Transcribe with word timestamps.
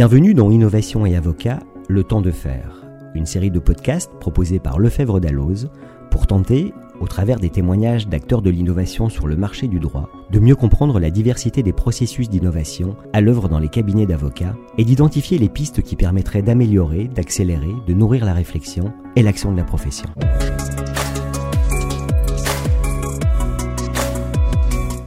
Bienvenue 0.00 0.32
dans 0.32 0.50
Innovation 0.50 1.04
et 1.04 1.14
Avocat, 1.14 1.58
le 1.90 2.04
temps 2.04 2.22
de 2.22 2.30
faire, 2.30 2.86
une 3.14 3.26
série 3.26 3.50
de 3.50 3.58
podcasts 3.58 4.10
proposés 4.18 4.58
par 4.58 4.78
Lefebvre 4.78 5.20
Dalloz 5.20 5.68
pour 6.10 6.26
tenter, 6.26 6.72
au 7.00 7.06
travers 7.06 7.38
des 7.38 7.50
témoignages 7.50 8.08
d'acteurs 8.08 8.40
de 8.40 8.48
l'innovation 8.48 9.10
sur 9.10 9.26
le 9.26 9.36
marché 9.36 9.68
du 9.68 9.78
droit, 9.78 10.08
de 10.30 10.38
mieux 10.38 10.56
comprendre 10.56 10.98
la 11.00 11.10
diversité 11.10 11.62
des 11.62 11.74
processus 11.74 12.30
d'innovation 12.30 12.96
à 13.12 13.20
l'œuvre 13.20 13.50
dans 13.50 13.58
les 13.58 13.68
cabinets 13.68 14.06
d'avocats 14.06 14.56
et 14.78 14.86
d'identifier 14.86 15.36
les 15.36 15.50
pistes 15.50 15.82
qui 15.82 15.96
permettraient 15.96 16.40
d'améliorer, 16.40 17.06
d'accélérer, 17.06 17.74
de 17.86 17.92
nourrir 17.92 18.24
la 18.24 18.32
réflexion 18.32 18.94
et 19.16 19.22
l'action 19.22 19.52
de 19.52 19.58
la 19.58 19.64
profession. 19.64 20.08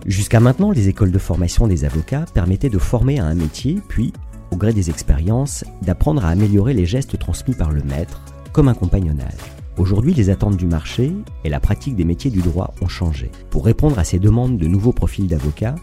Jusqu'à 0.06 0.40
maintenant, 0.40 0.70
les 0.70 0.88
écoles 0.88 1.12
de 1.12 1.18
formation 1.18 1.66
des 1.66 1.84
avocats 1.84 2.26
permettaient 2.32 2.70
de 2.70 2.78
former 2.78 3.20
à 3.20 3.26
un 3.26 3.34
métier, 3.34 3.80
puis, 3.88 4.14
au 4.54 4.56
gré 4.56 4.72
des 4.72 4.92
expériences, 4.92 5.66
d'apprendre 5.82 6.24
à 6.24 6.30
améliorer 6.30 6.76
les 6.76 6.86
gestes 6.86 7.18
transmis 7.18 7.56
par 7.56 7.72
le 7.72 7.82
maître, 7.82 8.22
comme 8.52 8.68
un 8.68 8.76
compagnonnage. 8.76 9.34
Aujourd'hui, 9.78 10.14
les 10.14 10.30
attentes 10.30 10.58
du 10.58 10.68
marché 10.68 11.12
et 11.44 11.50
la 11.50 11.60
pratique 11.60 11.96
des 11.96 12.06
métiers 12.06 12.30
du 12.30 12.42
droit 12.42 12.76
ont 12.80 12.88
changé. 12.88 13.32
Pour 13.50 13.66
répondre 13.66 13.98
à 13.98 14.04
ces 14.04 14.20
demandes 14.20 14.58
de 14.58 14.68
nouveaux 14.68 14.92
profils 14.92 15.26
d'avocats, 15.28 15.74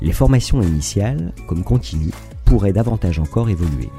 les 0.00 0.12
formations 0.12 0.60
initiales, 0.60 1.32
comme 1.46 1.62
continues, 1.62 2.10
pourraient 2.44 2.72
davantage 2.72 3.20
encore 3.20 3.48
évoluer. 3.48 3.90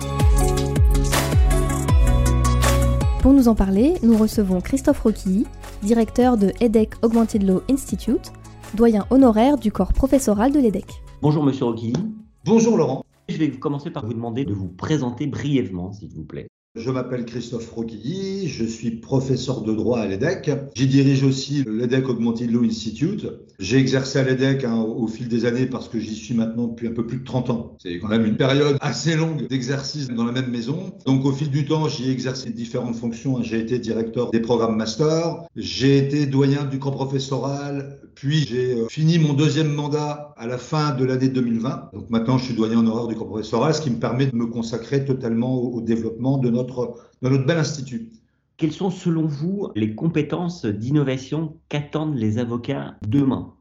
Pour 3.22 3.31
nous 3.31 3.48
en 3.48 3.55
parler, 3.55 3.94
nous 4.03 4.17
recevons 4.17 4.59
Christophe 4.59 5.00
Roquilly, 5.00 5.45
directeur 5.84 6.36
de 6.36 6.52
EDEC 6.59 6.95
Augmented 7.02 7.44
Law 7.44 7.62
Institute, 7.70 8.34
doyen 8.73 9.05
honoraire 9.09 9.58
du 9.58 9.72
corps 9.72 9.94
professoral 9.94 10.52
de 10.52 10.59
l'EDEC. 10.59 11.02
Bonjour 11.22 11.44
Monsieur 11.44 11.66
Roquilly. 11.66 11.94
Bonjour 12.44 12.75
Laurent. 12.75 13.07
Je 13.30 13.38
vais 13.38 13.50
commencer 13.52 13.92
par 13.92 14.06
vous 14.06 14.14
demander 14.14 14.45
de 14.45 14.53
vous 14.53 14.70
présenter 14.70 15.28
brièvement, 15.28 15.92
s'il 15.92 16.09
vous 16.09 16.23
plaît. 16.23 16.47
Je 16.75 16.92
m'appelle 16.92 17.25
Christophe 17.25 17.72
Roquilly, 17.72 18.47
je 18.47 18.64
suis 18.64 18.92
professeur 18.92 19.61
de 19.61 19.73
droit 19.73 20.00
à 20.00 20.06
l'EDEC. 20.06 20.52
J'y 20.75 20.88
dirige 20.88 21.23
aussi 21.23 21.64
l'EDEC 21.67 22.08
Augmented 22.08 22.52
Law 22.52 22.64
Institute. 22.64 23.28
J'ai 23.59 23.77
exercé 23.77 24.19
à 24.19 24.23
l'EDEC 24.23 24.66
hein, 24.66 24.75
au 24.75 25.08
fil 25.08 25.27
des 25.27 25.45
années 25.45 25.66
parce 25.66 25.89
que 25.89 26.00
j'y 26.00 26.13
suis 26.13 26.36
maintenant 26.36 26.67
depuis 26.67 26.88
un 26.88 26.91
peu 26.91 27.08
plus 27.08 27.17
de 27.17 27.23
30 27.23 27.50
ans. 27.50 27.75
C'est 27.81 27.97
quand 27.97 28.08
même 28.08 28.25
une 28.25 28.38
période 28.38 28.77
assez 28.81 29.16
longue 29.16 29.47
d'exercice 29.47 30.09
dans 30.09 30.25
la 30.25 30.31
même 30.31 30.52
maison. 30.52 30.94
Donc 31.08 31.25
au 31.25 31.31
fil 31.31 31.50
du 31.50 31.66
temps, 31.66 31.88
j'y 31.88 32.09
ai 32.09 32.11
exercé 32.11 32.52
différentes 32.52 32.95
fonctions. 32.95 33.41
J'ai 33.41 33.59
été 33.59 33.80
directeur 33.80 34.30
des 34.30 34.41
programmes 34.41 34.75
master, 34.75 35.44
j'ai 35.55 35.97
été 35.97 36.28
doyen 36.28 36.66
du 36.66 36.78
camp 36.78 36.91
professoral, 36.91 38.00
puis 38.13 38.45
j'ai 38.45 38.73
euh, 38.73 38.88
fini 38.89 39.17
mon 39.17 39.33
deuxième 39.33 39.73
mandat 39.73 40.35
à 40.38 40.45
la 40.45 40.59
fin 40.59 40.94
de 40.95 41.03
l'année 41.03 41.30
2020. 41.30 41.89
Donc 41.94 42.11
maintenant, 42.11 42.38
je 42.38 42.45
suis 42.45 42.53
doyen 42.53 42.78
honoraire 42.78 43.08
du 43.08 43.16
camp 43.16 43.25
professoral, 43.25 43.73
ce 43.73 43.81
qui 43.81 43.89
me 43.89 44.00
permet 44.00 44.28
de 44.28 44.35
me 44.35 44.45
consacrer 44.45 45.03
totalement 45.03 45.55
au 45.55 45.81
développement 45.81 46.38
de 46.38 46.52
notre 46.52 46.95
dans 47.23 47.31
notre 47.31 47.47
bel 47.47 47.58
institut. 47.58 48.11
Quelles 48.58 48.73
sont 48.73 48.89
selon 48.89 49.27
vous 49.27 49.69
les 49.75 49.94
compétences 49.94 50.66
d'innovation 50.66 51.58
qu'attendent 51.69 52.17
les 52.17 52.39
avocats 52.39 52.95
demain? 53.08 53.53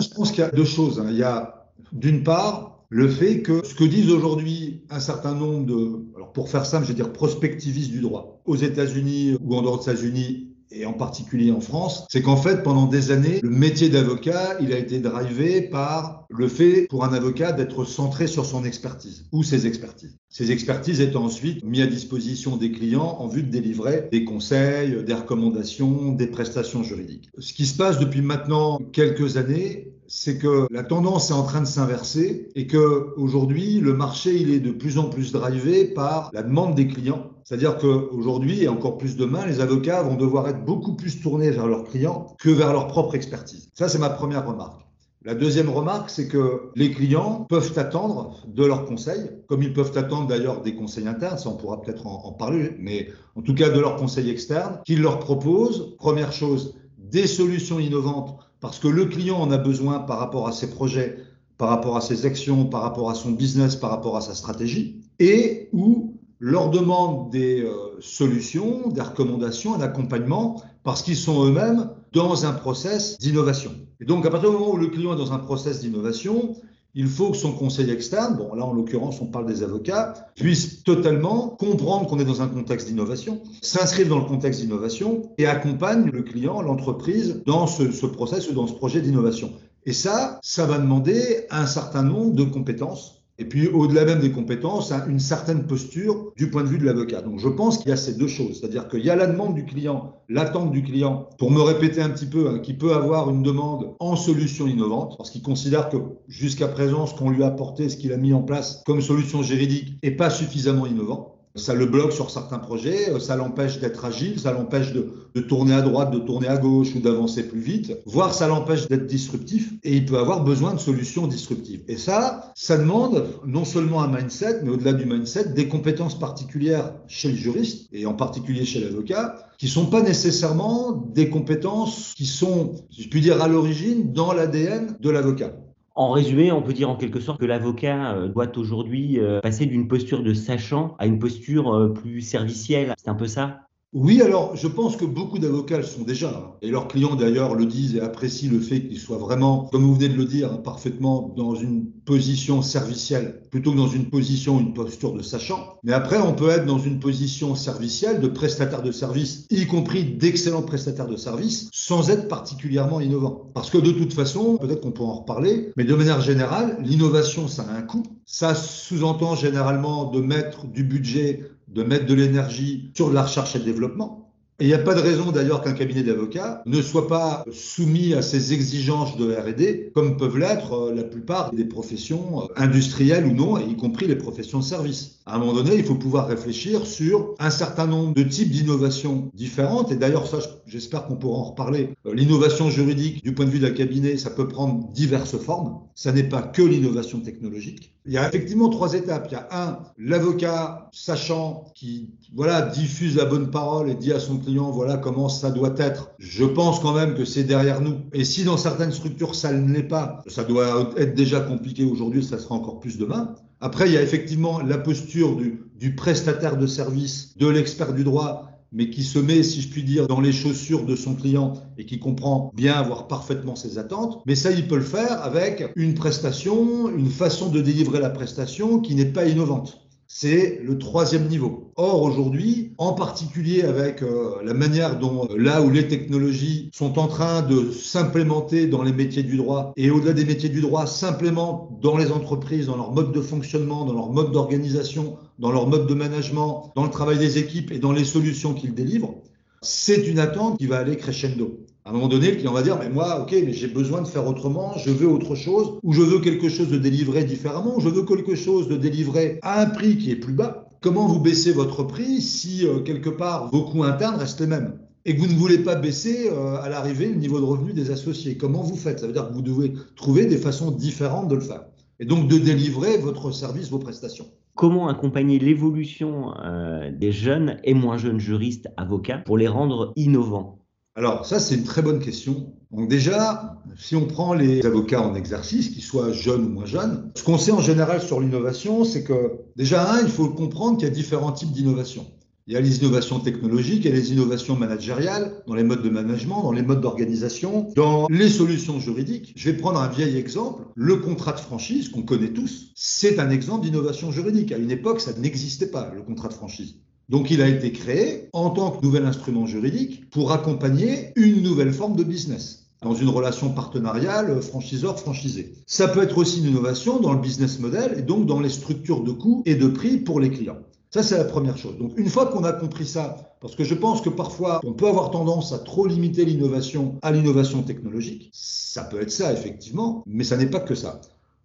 Je 0.00 0.08
pense 0.08 0.32
qu'il 0.32 0.40
y 0.40 0.42
a 0.46 0.50
deux 0.50 0.64
choses. 0.64 0.98
Hein. 0.98 1.06
Il 1.10 1.16
y 1.16 1.22
a 1.22 1.70
d'une 1.92 2.24
part 2.24 2.84
le 2.88 3.08
fait 3.08 3.42
que 3.42 3.64
ce 3.64 3.76
que 3.76 3.84
disent 3.84 4.10
aujourd'hui 4.10 4.82
un 4.90 4.98
certain 4.98 5.36
nombre 5.36 5.66
de, 5.66 6.04
alors 6.16 6.32
pour 6.32 6.48
faire 6.48 6.66
simple, 6.66 6.84
je 6.84 6.88
vais 6.88 6.96
dire 6.96 7.12
prospectivistes 7.12 7.92
du 7.92 8.00
droit, 8.00 8.40
aux 8.44 8.56
États-Unis 8.56 9.36
ou 9.40 9.54
en 9.54 9.62
dehors 9.62 9.78
des 9.78 9.84
États-Unis 9.84 10.49
et 10.72 10.86
en 10.86 10.92
particulier 10.92 11.50
en 11.50 11.60
France, 11.60 12.06
c'est 12.10 12.22
qu'en 12.22 12.36
fait, 12.36 12.62
pendant 12.62 12.86
des 12.86 13.10
années, 13.10 13.40
le 13.42 13.50
métier 13.50 13.88
d'avocat, 13.88 14.56
il 14.60 14.72
a 14.72 14.78
été 14.78 14.98
drivé 14.98 15.62
par 15.62 16.26
le 16.28 16.48
fait 16.48 16.86
pour 16.88 17.04
un 17.04 17.12
avocat 17.12 17.52
d'être 17.52 17.84
centré 17.84 18.26
sur 18.26 18.46
son 18.46 18.64
expertise 18.64 19.26
ou 19.32 19.42
ses 19.42 19.66
expertises. 19.66 20.16
Ces 20.28 20.52
expertises 20.52 21.00
étant 21.00 21.24
ensuite 21.24 21.64
mises 21.64 21.82
à 21.82 21.86
disposition 21.86 22.56
des 22.56 22.70
clients 22.70 23.16
en 23.18 23.26
vue 23.26 23.42
de 23.42 23.50
délivrer 23.50 24.08
des 24.12 24.24
conseils, 24.24 25.02
des 25.04 25.14
recommandations, 25.14 26.12
des 26.12 26.28
prestations 26.28 26.82
juridiques. 26.82 27.28
Ce 27.38 27.52
qui 27.52 27.66
se 27.66 27.76
passe 27.76 27.98
depuis 27.98 28.22
maintenant 28.22 28.78
quelques 28.92 29.36
années, 29.36 29.92
c'est 30.12 30.38
que 30.38 30.66
la 30.72 30.82
tendance 30.82 31.30
est 31.30 31.34
en 31.34 31.44
train 31.44 31.60
de 31.60 31.66
s'inverser 31.66 32.48
et 32.56 32.66
que 32.66 33.14
aujourd'hui 33.16 33.78
le 33.78 33.94
marché 33.94 34.34
il 34.34 34.50
est 34.50 34.58
de 34.58 34.72
plus 34.72 34.98
en 34.98 35.04
plus 35.04 35.30
drivé 35.30 35.84
par 35.84 36.30
la 36.32 36.42
demande 36.42 36.74
des 36.74 36.88
clients. 36.88 37.30
C'est-à-dire 37.44 37.78
qu'aujourd'hui 37.78 38.64
et 38.64 38.68
encore 38.68 38.98
plus 38.98 39.16
demain, 39.16 39.46
les 39.46 39.60
avocats 39.60 40.02
vont 40.02 40.16
devoir 40.16 40.48
être 40.48 40.64
beaucoup 40.64 40.96
plus 40.96 41.20
tournés 41.20 41.52
vers 41.52 41.68
leurs 41.68 41.84
clients 41.84 42.34
que 42.40 42.50
vers 42.50 42.72
leur 42.72 42.88
propre 42.88 43.14
expertise. 43.14 43.68
Ça, 43.72 43.88
c'est 43.88 43.98
ma 43.98 44.10
première 44.10 44.46
remarque. 44.46 44.80
La 45.24 45.34
deuxième 45.34 45.68
remarque, 45.68 46.10
c'est 46.10 46.26
que 46.26 46.70
les 46.74 46.90
clients 46.90 47.46
peuvent 47.48 47.72
attendre 47.76 48.42
de 48.48 48.64
leurs 48.64 48.86
conseils, 48.86 49.30
comme 49.46 49.62
ils 49.62 49.72
peuvent 49.72 49.96
attendre 49.96 50.26
d'ailleurs 50.26 50.62
des 50.62 50.74
conseils 50.74 51.06
internes, 51.06 51.38
ça 51.38 51.50
on 51.50 51.56
pourra 51.56 51.80
peut-être 51.82 52.06
en, 52.06 52.24
en, 52.24 52.32
parler, 52.32 52.74
mais 52.80 53.08
en 53.36 53.42
tout 53.42 53.54
cas 53.54 53.68
de 53.68 53.78
leurs 53.78 53.96
conseils 53.96 54.30
externes, 54.30 54.80
qu'ils 54.84 55.02
leur 55.02 55.20
proposent, 55.20 55.94
première 55.98 56.32
chose, 56.32 56.74
des 56.98 57.26
solutions 57.26 57.78
innovantes 57.78 58.49
parce 58.60 58.78
que 58.78 58.88
le 58.88 59.06
client 59.06 59.38
en 59.38 59.50
a 59.50 59.58
besoin 59.58 60.00
par 60.00 60.18
rapport 60.18 60.46
à 60.46 60.52
ses 60.52 60.70
projets, 60.70 61.18
par 61.58 61.68
rapport 61.68 61.96
à 61.96 62.00
ses 62.00 62.26
actions, 62.26 62.66
par 62.66 62.82
rapport 62.82 63.10
à 63.10 63.14
son 63.14 63.32
business, 63.32 63.76
par 63.76 63.90
rapport 63.90 64.16
à 64.16 64.20
sa 64.20 64.34
stratégie, 64.34 65.02
et 65.18 65.68
où 65.72 66.14
leur 66.38 66.70
demande 66.70 67.30
des 67.30 67.62
euh, 67.62 68.00
solutions, 68.00 68.88
des 68.88 69.02
recommandations, 69.02 69.74
un 69.74 69.80
accompagnement, 69.82 70.62
parce 70.82 71.02
qu'ils 71.02 71.16
sont 71.16 71.44
eux-mêmes 71.44 71.90
dans 72.12 72.46
un 72.46 72.52
process 72.52 73.18
d'innovation. 73.18 73.72
Et 74.00 74.06
donc, 74.06 74.24
à 74.24 74.30
partir 74.30 74.50
du 74.50 74.56
moment 74.56 74.72
où 74.72 74.78
le 74.78 74.88
client 74.88 75.12
est 75.12 75.18
dans 75.18 75.32
un 75.32 75.38
process 75.38 75.80
d'innovation, 75.80 76.56
il 76.94 77.06
faut 77.06 77.30
que 77.30 77.36
son 77.36 77.52
conseil 77.52 77.90
externe, 77.90 78.36
bon 78.36 78.54
là 78.54 78.64
en 78.64 78.72
l'occurrence 78.72 79.20
on 79.20 79.26
parle 79.26 79.46
des 79.46 79.62
avocats, 79.62 80.14
puisse 80.34 80.82
totalement 80.82 81.48
comprendre 81.48 82.08
qu'on 82.08 82.18
est 82.18 82.24
dans 82.24 82.42
un 82.42 82.48
contexte 82.48 82.88
d'innovation, 82.88 83.42
s'inscrire 83.62 84.08
dans 84.08 84.18
le 84.18 84.24
contexte 84.24 84.60
d'innovation 84.60 85.32
et 85.38 85.46
accompagne 85.46 86.10
le 86.10 86.22
client, 86.22 86.62
l'entreprise 86.62 87.42
dans 87.46 87.66
ce, 87.66 87.90
ce 87.92 88.06
process 88.06 88.48
ou 88.50 88.54
dans 88.54 88.66
ce 88.66 88.74
projet 88.74 89.00
d'innovation. 89.00 89.52
Et 89.86 89.92
ça, 89.92 90.38
ça 90.42 90.66
va 90.66 90.78
demander 90.78 91.46
un 91.50 91.66
certain 91.66 92.02
nombre 92.02 92.34
de 92.34 92.44
compétences 92.44 93.19
et 93.40 93.46
puis, 93.46 93.68
au-delà 93.68 94.04
même 94.04 94.20
des 94.20 94.32
compétences, 94.32 94.92
hein, 94.92 95.02
une 95.08 95.18
certaine 95.18 95.66
posture 95.66 96.30
du 96.36 96.50
point 96.50 96.62
de 96.62 96.68
vue 96.68 96.76
de 96.76 96.84
l'avocat. 96.84 97.22
Donc, 97.22 97.38
je 97.38 97.48
pense 97.48 97.78
qu'il 97.78 97.88
y 97.88 97.92
a 97.92 97.96
ces 97.96 98.12
deux 98.12 98.28
choses. 98.28 98.60
C'est-à-dire 98.60 98.86
qu'il 98.86 99.02
y 99.02 99.08
a 99.08 99.16
la 99.16 99.26
demande 99.26 99.54
du 99.54 99.64
client, 99.64 100.12
l'attente 100.28 100.70
du 100.72 100.82
client, 100.82 101.30
pour 101.38 101.50
me 101.50 101.62
répéter 101.62 102.02
un 102.02 102.10
petit 102.10 102.26
peu, 102.26 102.50
hein, 102.50 102.58
qui 102.58 102.74
peut 102.74 102.92
avoir 102.92 103.30
une 103.30 103.42
demande 103.42 103.94
en 103.98 104.14
solution 104.14 104.66
innovante, 104.66 105.14
parce 105.16 105.30
qu'il 105.30 105.40
considère 105.40 105.88
que 105.88 105.96
jusqu'à 106.28 106.68
présent, 106.68 107.06
ce 107.06 107.14
qu'on 107.14 107.30
lui 107.30 107.42
a 107.42 107.46
apporté, 107.46 107.88
ce 107.88 107.96
qu'il 107.96 108.12
a 108.12 108.18
mis 108.18 108.34
en 108.34 108.42
place 108.42 108.82
comme 108.84 109.00
solution 109.00 109.42
juridique, 109.42 109.94
n'est 110.04 110.10
pas 110.10 110.28
suffisamment 110.28 110.84
innovant. 110.84 111.39
Ça 111.56 111.74
le 111.74 111.86
bloque 111.86 112.12
sur 112.12 112.30
certains 112.30 112.58
projets, 112.58 113.18
ça 113.18 113.34
l'empêche 113.34 113.80
d'être 113.80 114.04
agile, 114.04 114.38
ça 114.38 114.52
l'empêche 114.52 114.92
de, 114.92 115.12
de, 115.34 115.40
tourner 115.40 115.74
à 115.74 115.82
droite, 115.82 116.12
de 116.12 116.20
tourner 116.20 116.46
à 116.46 116.56
gauche 116.56 116.94
ou 116.94 117.00
d'avancer 117.00 117.48
plus 117.48 117.60
vite, 117.60 117.98
voire 118.06 118.32
ça 118.34 118.46
l'empêche 118.46 118.86
d'être 118.86 119.06
disruptif 119.06 119.72
et 119.82 119.96
il 119.96 120.06
peut 120.06 120.18
avoir 120.18 120.44
besoin 120.44 120.74
de 120.74 120.78
solutions 120.78 121.26
disruptives. 121.26 121.82
Et 121.88 121.96
ça, 121.96 122.52
ça 122.54 122.78
demande 122.78 123.26
non 123.44 123.64
seulement 123.64 124.00
un 124.00 124.08
mindset, 124.08 124.60
mais 124.62 124.70
au-delà 124.70 124.92
du 124.92 125.06
mindset, 125.06 125.48
des 125.48 125.66
compétences 125.66 126.16
particulières 126.16 126.92
chez 127.08 127.30
le 127.30 127.36
juriste 127.36 127.88
et 127.92 128.06
en 128.06 128.14
particulier 128.14 128.64
chez 128.64 128.80
l'avocat, 128.80 129.48
qui 129.58 129.66
sont 129.66 129.86
pas 129.86 130.02
nécessairement 130.02 130.92
des 130.92 131.30
compétences 131.30 132.14
qui 132.16 132.26
sont, 132.26 132.74
si 132.90 133.02
je 133.02 133.08
puis 133.08 133.20
dire, 133.20 133.42
à 133.42 133.48
l'origine 133.48 134.12
dans 134.12 134.32
l'ADN 134.32 134.96
de 135.00 135.10
l'avocat. 135.10 135.52
En 135.94 136.10
résumé, 136.10 136.50
on 136.52 136.62
peut 136.62 136.72
dire 136.72 136.90
en 136.90 136.96
quelque 136.96 137.20
sorte 137.20 137.38
que 137.40 137.44
l'avocat 137.44 138.14
euh, 138.16 138.28
doit 138.28 138.56
aujourd'hui 138.58 139.20
euh, 139.20 139.40
passer 139.40 139.66
d'une 139.66 139.86
posture 139.88 140.22
de 140.24 140.34
sachant 140.34 140.96
à 140.98 141.06
une 141.06 141.18
posture 141.20 141.72
euh, 141.72 141.92
plus 141.92 142.22
servicielle. 142.22 142.94
C'est 142.98 143.08
un 143.10 143.14
peu 143.14 143.26
ça? 143.28 143.69
Oui, 143.92 144.22
alors 144.22 144.54
je 144.54 144.68
pense 144.68 144.96
que 144.96 145.04
beaucoup 145.04 145.40
d'avocats 145.40 145.78
le 145.78 145.82
sont 145.82 146.02
déjà, 146.02 146.56
et 146.62 146.70
leurs 146.70 146.86
clients 146.86 147.16
d'ailleurs 147.16 147.56
le 147.56 147.66
disent 147.66 147.96
et 147.96 148.00
apprécient 148.00 148.52
le 148.52 148.60
fait 148.60 148.86
qu'ils 148.86 149.00
soient 149.00 149.18
vraiment, 149.18 149.68
comme 149.72 149.82
vous 149.82 149.96
venez 149.96 150.08
de 150.08 150.14
le 150.14 150.26
dire, 150.26 150.62
parfaitement 150.62 151.34
dans 151.36 151.56
une 151.56 151.90
position 152.04 152.62
servicielle, 152.62 153.42
plutôt 153.50 153.72
que 153.72 153.76
dans 153.76 153.88
une 153.88 154.08
position, 154.08 154.60
une 154.60 154.74
posture 154.74 155.12
de 155.12 155.22
sachant. 155.22 155.78
Mais 155.82 155.92
après, 155.92 156.18
on 156.18 156.34
peut 156.34 156.50
être 156.50 156.66
dans 156.66 156.78
une 156.78 157.00
position 157.00 157.56
servicielle 157.56 158.20
de 158.20 158.28
prestataire 158.28 158.82
de 158.82 158.92
service, 158.92 159.46
y 159.50 159.66
compris 159.66 160.04
d'excellents 160.04 160.62
prestataires 160.62 161.08
de 161.08 161.16
service, 161.16 161.68
sans 161.72 162.10
être 162.10 162.28
particulièrement 162.28 163.00
innovant. 163.00 163.50
Parce 163.54 163.70
que 163.70 163.78
de 163.78 163.90
toute 163.90 164.12
façon, 164.12 164.56
peut-être 164.58 164.82
qu'on 164.82 164.92
peut 164.92 165.02
en 165.02 165.14
reparler, 165.14 165.72
mais 165.76 165.84
de 165.84 165.94
manière 165.96 166.20
générale, 166.20 166.78
l'innovation, 166.80 167.48
ça 167.48 167.62
a 167.62 167.76
un 167.76 167.82
coût. 167.82 168.04
Ça 168.24 168.54
sous-entend 168.54 169.34
généralement 169.34 170.12
de 170.12 170.20
mettre 170.20 170.68
du 170.68 170.84
budget 170.84 171.50
de 171.70 171.82
mettre 171.82 172.06
de 172.06 172.14
l'énergie 172.14 172.90
sur 172.94 173.12
la 173.12 173.22
recherche 173.22 173.54
et 173.56 173.58
le 173.58 173.64
développement. 173.64 174.19
Et 174.60 174.64
il 174.64 174.66
n'y 174.66 174.74
a 174.74 174.78
pas 174.78 174.94
de 174.94 175.00
raison 175.00 175.32
d'ailleurs 175.32 175.62
qu'un 175.62 175.72
cabinet 175.72 176.02
d'avocats 176.02 176.62
ne 176.66 176.82
soit 176.82 177.08
pas 177.08 177.46
soumis 177.50 178.12
à 178.12 178.20
ces 178.20 178.52
exigences 178.52 179.16
de 179.16 179.32
R&D, 179.32 179.90
comme 179.94 180.18
peuvent 180.18 180.36
l'être 180.36 180.74
euh, 180.74 180.94
la 180.94 181.02
plupart 181.02 181.50
des 181.54 181.64
professions 181.64 182.42
euh, 182.42 182.46
industrielles 182.56 183.24
ou 183.24 183.32
non, 183.32 183.56
y 183.56 183.74
compris 183.74 184.06
les 184.06 184.16
professions 184.16 184.58
de 184.58 184.64
service. 184.64 185.20
À 185.24 185.36
un 185.36 185.38
moment 185.38 185.54
donné, 185.54 185.76
il 185.76 185.84
faut 185.84 185.94
pouvoir 185.94 186.28
réfléchir 186.28 186.86
sur 186.86 187.34
un 187.38 187.48
certain 187.48 187.86
nombre 187.86 188.12
de 188.12 188.22
types 188.22 188.50
d'innovations 188.50 189.30
différentes. 189.32 189.92
Et 189.92 189.96
d'ailleurs, 189.96 190.26
ça, 190.26 190.40
j'espère 190.66 191.06
qu'on 191.06 191.16
pourra 191.16 191.38
en 191.38 191.44
reparler. 191.44 191.94
Euh, 192.04 192.12
l'innovation 192.12 192.68
juridique, 192.68 193.24
du 193.24 193.32
point 193.32 193.46
de 193.46 193.50
vue 193.50 193.60
d'un 193.60 193.70
cabinet, 193.70 194.18
ça 194.18 194.28
peut 194.28 194.46
prendre 194.46 194.90
diverses 194.92 195.38
formes. 195.38 195.78
Ça 195.94 196.12
n'est 196.12 196.28
pas 196.28 196.42
que 196.42 196.60
l'innovation 196.60 197.20
technologique. 197.20 197.94
Il 198.04 198.12
y 198.12 198.18
a 198.18 198.28
effectivement 198.28 198.68
trois 198.68 198.92
étapes. 198.92 199.28
Il 199.30 199.34
y 199.34 199.36
a 199.36 199.48
un, 199.52 199.78
l'avocat 199.96 200.90
sachant 200.92 201.66
qui 201.74 202.10
voilà 202.34 202.62
diffuse 202.62 203.16
la 203.16 203.24
bonne 203.24 203.50
parole 203.50 203.90
et 203.90 203.94
dit 203.94 204.12
à 204.12 204.20
son 204.20 204.38
client 204.38 204.70
voilà 204.70 204.96
comment 204.96 205.28
ça 205.28 205.50
doit 205.50 205.74
être. 205.76 206.10
Je 206.18 206.44
pense 206.44 206.80
quand 206.80 206.94
même 206.94 207.14
que 207.14 207.24
c'est 207.24 207.44
derrière 207.44 207.80
nous. 207.80 207.96
Et 208.12 208.24
si 208.24 208.44
dans 208.44 208.56
certaines 208.56 208.92
structures 208.92 209.34
ça 209.34 209.52
ne 209.52 209.72
l'est 209.72 209.82
pas, 209.82 210.22
ça 210.26 210.44
doit 210.44 210.90
être 210.96 211.14
déjà 211.14 211.40
compliqué 211.40 211.84
aujourd'hui, 211.84 212.22
ça 212.22 212.38
sera 212.38 212.54
encore 212.54 212.80
plus 212.80 212.98
demain. 212.98 213.34
Après, 213.60 213.88
il 213.88 213.92
y 213.92 213.98
a 213.98 214.02
effectivement 214.02 214.60
la 214.60 214.78
posture 214.78 215.36
du, 215.36 215.94
prestataire 215.94 216.56
de 216.56 216.66
service, 216.66 217.36
de 217.36 217.46
l'expert 217.46 217.92
du 217.92 218.04
droit 218.04 218.46
mais 218.72 218.88
qui 218.88 219.02
se 219.02 219.18
met, 219.18 219.42
si 219.42 219.60
je 219.60 219.68
puis 219.68 219.82
dire, 219.82 220.06
dans 220.06 220.20
les 220.20 220.30
chaussures 220.30 220.86
de 220.86 220.94
son 220.94 221.16
client 221.16 221.54
et 221.76 221.84
qui 221.86 221.98
comprend 221.98 222.52
bien, 222.54 222.80
voire 222.82 223.08
parfaitement 223.08 223.56
ses 223.56 223.78
attentes. 223.78 224.22
Mais 224.26 224.36
ça, 224.36 224.52
il 224.52 224.68
peut 224.68 224.76
le 224.76 224.84
faire 224.84 225.24
avec 225.24 225.72
une 225.74 225.94
prestation, 225.94 226.88
une 226.88 227.10
façon 227.10 227.48
de 227.48 227.60
délivrer 227.60 227.98
la 227.98 228.10
prestation 228.10 228.78
qui 228.78 228.94
n'est 228.94 229.06
pas 229.06 229.26
innovante. 229.26 229.89
C'est 230.12 230.60
le 230.64 230.76
troisième 230.76 231.28
niveau. 231.28 231.70
Or, 231.76 232.02
aujourd'hui, 232.02 232.72
en 232.78 232.94
particulier 232.94 233.62
avec 233.62 234.02
euh, 234.02 234.42
la 234.42 234.54
manière 234.54 234.98
dont 234.98 235.28
euh, 235.30 235.38
là 235.38 235.62
où 235.62 235.70
les 235.70 235.86
technologies 235.86 236.68
sont 236.74 236.98
en 236.98 237.06
train 237.06 237.42
de 237.42 237.70
s'implémenter 237.70 238.66
dans 238.66 238.82
les 238.82 238.92
métiers 238.92 239.22
du 239.22 239.36
droit 239.36 239.72
et 239.76 239.88
au-delà 239.92 240.12
des 240.12 240.24
métiers 240.24 240.48
du 240.48 240.62
droit, 240.62 240.88
simplement 240.88 241.78
dans 241.80 241.96
les 241.96 242.10
entreprises, 242.10 242.66
dans 242.66 242.76
leur 242.76 242.90
mode 242.90 243.12
de 243.12 243.20
fonctionnement, 243.20 243.84
dans 243.84 243.94
leur 243.94 244.10
mode 244.10 244.32
d'organisation, 244.32 245.16
dans 245.38 245.52
leur 245.52 245.68
mode 245.68 245.86
de 245.86 245.94
management, 245.94 246.72
dans 246.74 246.82
le 246.82 246.90
travail 246.90 247.18
des 247.18 247.38
équipes 247.38 247.70
et 247.70 247.78
dans 247.78 247.92
les 247.92 248.04
solutions 248.04 248.52
qu'ils 248.52 248.74
délivrent, 248.74 249.14
c'est 249.62 250.08
une 250.08 250.18
attente 250.18 250.58
qui 250.58 250.66
va 250.66 250.78
aller 250.78 250.96
crescendo. 250.96 251.56
À 251.84 251.90
un 251.90 251.92
moment 251.94 252.08
donné, 252.08 252.30
le 252.30 252.36
client 252.36 252.52
va 252.52 252.62
dire, 252.62 252.76
mais 252.78 252.90
moi, 252.90 253.22
ok, 253.22 253.32
mais 253.32 253.54
j'ai 253.54 253.66
besoin 253.66 254.02
de 254.02 254.06
faire 254.06 254.26
autrement, 254.26 254.76
je 254.76 254.90
veux 254.90 255.08
autre 255.08 255.34
chose, 255.34 255.78
ou 255.82 255.94
je 255.94 256.02
veux 256.02 256.20
quelque 256.20 256.50
chose 256.50 256.68
de 256.68 256.76
délivré 256.76 257.24
différemment, 257.24 257.78
ou 257.78 257.80
je 257.80 257.88
veux 257.88 258.04
quelque 258.04 258.34
chose 258.34 258.68
de 258.68 258.76
délivré 258.76 259.38
à 259.40 259.62
un 259.62 259.66
prix 259.66 259.96
qui 259.96 260.10
est 260.10 260.16
plus 260.16 260.34
bas. 260.34 260.68
Comment 260.82 261.06
vous 261.06 261.20
baissez 261.20 261.52
votre 261.52 261.82
prix 261.84 262.20
si 262.20 262.66
euh, 262.66 262.80
quelque 262.80 263.08
part 263.08 263.50
vos 263.50 263.62
coûts 263.62 263.84
internes 263.84 264.16
restent 264.16 264.40
les 264.40 264.46
mêmes? 264.46 264.78
Et 265.06 265.16
que 265.16 265.20
vous 265.20 265.26
ne 265.26 265.38
voulez 265.38 265.58
pas 265.58 265.74
baisser 265.74 266.28
euh, 266.30 266.60
à 266.60 266.68
l'arrivée 266.68 267.08
le 267.08 267.16
niveau 267.16 267.40
de 267.40 267.44
revenu 267.44 267.72
des 267.72 267.90
associés. 267.90 268.36
Comment 268.36 268.62
vous 268.62 268.76
faites? 268.76 268.98
Ça 268.98 269.06
veut 269.06 269.14
dire 269.14 269.28
que 269.28 269.32
vous 269.32 269.40
devez 269.40 269.72
trouver 269.96 270.26
des 270.26 270.36
façons 270.36 270.70
différentes 270.70 271.28
de 271.28 271.36
le 271.36 271.40
faire. 271.40 271.64
Et 271.98 272.04
donc 272.04 272.28
de 272.28 272.36
délivrer 272.36 272.98
votre 272.98 273.30
service, 273.30 273.70
vos 273.70 273.78
prestations. 273.78 274.26
Comment 274.54 274.88
accompagner 274.88 275.38
l'évolution 275.38 276.34
euh, 276.44 276.90
des 276.92 277.12
jeunes 277.12 277.56
et 277.64 277.72
moins 277.72 277.96
jeunes 277.96 278.20
juristes 278.20 278.68
avocats 278.76 279.18
pour 279.18 279.38
les 279.38 279.48
rendre 279.48 279.94
innovants? 279.96 280.59
Alors 280.96 281.24
ça, 281.24 281.38
c'est 281.38 281.54
une 281.54 281.64
très 281.64 281.82
bonne 281.82 282.00
question. 282.00 282.52
Donc 282.72 282.88
déjà, 282.88 283.56
si 283.76 283.96
on 283.96 284.06
prend 284.06 284.34
les 284.34 284.64
avocats 284.66 285.02
en 285.02 285.14
exercice, 285.14 285.70
qu'ils 285.70 285.82
soient 285.82 286.12
jeunes 286.12 286.44
ou 286.44 286.48
moins 286.48 286.66
jeunes, 286.66 287.10
ce 287.14 287.22
qu'on 287.22 287.38
sait 287.38 287.52
en 287.52 287.60
général 287.60 288.02
sur 288.02 288.20
l'innovation, 288.20 288.84
c'est 288.84 289.04
que 289.04 289.38
déjà, 289.56 289.92
un, 289.92 290.02
il 290.02 290.10
faut 290.10 290.28
comprendre 290.28 290.78
qu'il 290.78 290.88
y 290.88 290.90
a 290.90 290.94
différents 290.94 291.32
types 291.32 291.52
d'innovation. 291.52 292.06
Il 292.46 292.54
y 292.54 292.56
a 292.56 292.60
les 292.60 292.78
innovations 292.78 293.20
technologiques, 293.20 293.84
il 293.84 293.90
y 293.90 293.92
a 293.92 293.96
les 293.96 294.12
innovations 294.12 294.56
managériales, 294.56 295.42
dans 295.46 295.54
les 295.54 295.62
modes 295.62 295.82
de 295.82 295.90
management, 295.90 296.42
dans 296.42 296.52
les 296.52 296.62
modes 296.62 296.80
d'organisation, 296.80 297.68
dans 297.76 298.08
les 298.10 298.28
solutions 298.28 298.80
juridiques. 298.80 299.32
Je 299.36 299.50
vais 299.50 299.56
prendre 299.56 299.78
un 299.78 299.88
vieil 299.88 300.16
exemple. 300.16 300.64
Le 300.74 300.96
contrat 300.96 301.32
de 301.32 301.38
franchise, 301.38 301.90
qu'on 301.90 302.02
connaît 302.02 302.32
tous, 302.32 302.72
c'est 302.74 303.20
un 303.20 303.30
exemple 303.30 303.64
d'innovation 303.64 304.10
juridique. 304.10 304.50
À 304.50 304.58
une 304.58 304.72
époque, 304.72 305.00
ça 305.00 305.12
n'existait 305.12 305.70
pas, 305.70 305.92
le 305.94 306.02
contrat 306.02 306.28
de 306.28 306.34
franchise. 306.34 306.74
Donc 307.10 307.32
il 307.32 307.42
a 307.42 307.48
été 307.48 307.72
créé 307.72 308.28
en 308.32 308.50
tant 308.50 308.70
que 308.70 308.86
nouvel 308.86 309.04
instrument 309.04 309.44
juridique 309.44 310.08
pour 310.10 310.30
accompagner 310.30 311.12
une 311.16 311.42
nouvelle 311.42 311.72
forme 311.72 311.96
de 311.96 312.04
business 312.04 312.68
dans 312.82 312.94
une 312.94 313.08
relation 313.08 313.52
partenariale 313.52 314.40
franchiseur-franchisé. 314.40 315.52
Ça 315.66 315.88
peut 315.88 316.04
être 316.04 316.18
aussi 316.18 316.38
une 316.38 316.50
innovation 316.50 317.00
dans 317.00 317.12
le 317.12 317.18
business 317.18 317.58
model 317.58 317.96
et 317.98 318.02
donc 318.02 318.26
dans 318.26 318.38
les 318.38 318.48
structures 318.48 319.02
de 319.02 319.10
coûts 319.10 319.42
et 319.44 319.56
de 319.56 319.66
prix 319.66 319.98
pour 319.98 320.20
les 320.20 320.30
clients. 320.30 320.58
Ça, 320.92 321.02
c'est 321.02 321.18
la 321.18 321.24
première 321.24 321.58
chose. 321.58 321.76
Donc, 321.78 321.92
une 321.96 322.08
fois 322.08 322.26
qu'on 322.26 322.44
a 322.44 322.52
compris 322.52 322.86
ça, 322.86 323.16
parce 323.40 323.54
que 323.54 323.64
je 323.64 323.74
pense 323.74 324.00
que 324.00 324.08
parfois, 324.08 324.60
on 324.64 324.72
peut 324.72 324.88
avoir 324.88 325.10
tendance 325.10 325.52
à 325.52 325.58
trop 325.58 325.86
limiter 325.86 326.24
l'innovation 326.24 326.96
à 327.02 327.12
l'innovation 327.12 327.62
technologique. 327.62 328.30
Ça 328.32 328.84
peut 328.84 329.00
être 329.00 329.12
ça, 329.12 329.32
effectivement, 329.32 330.02
mais 330.06 330.24
ça 330.24 330.36
n'est 330.36 330.50
pas 330.50 330.60
que 330.60 330.74
ça. 330.74 331.00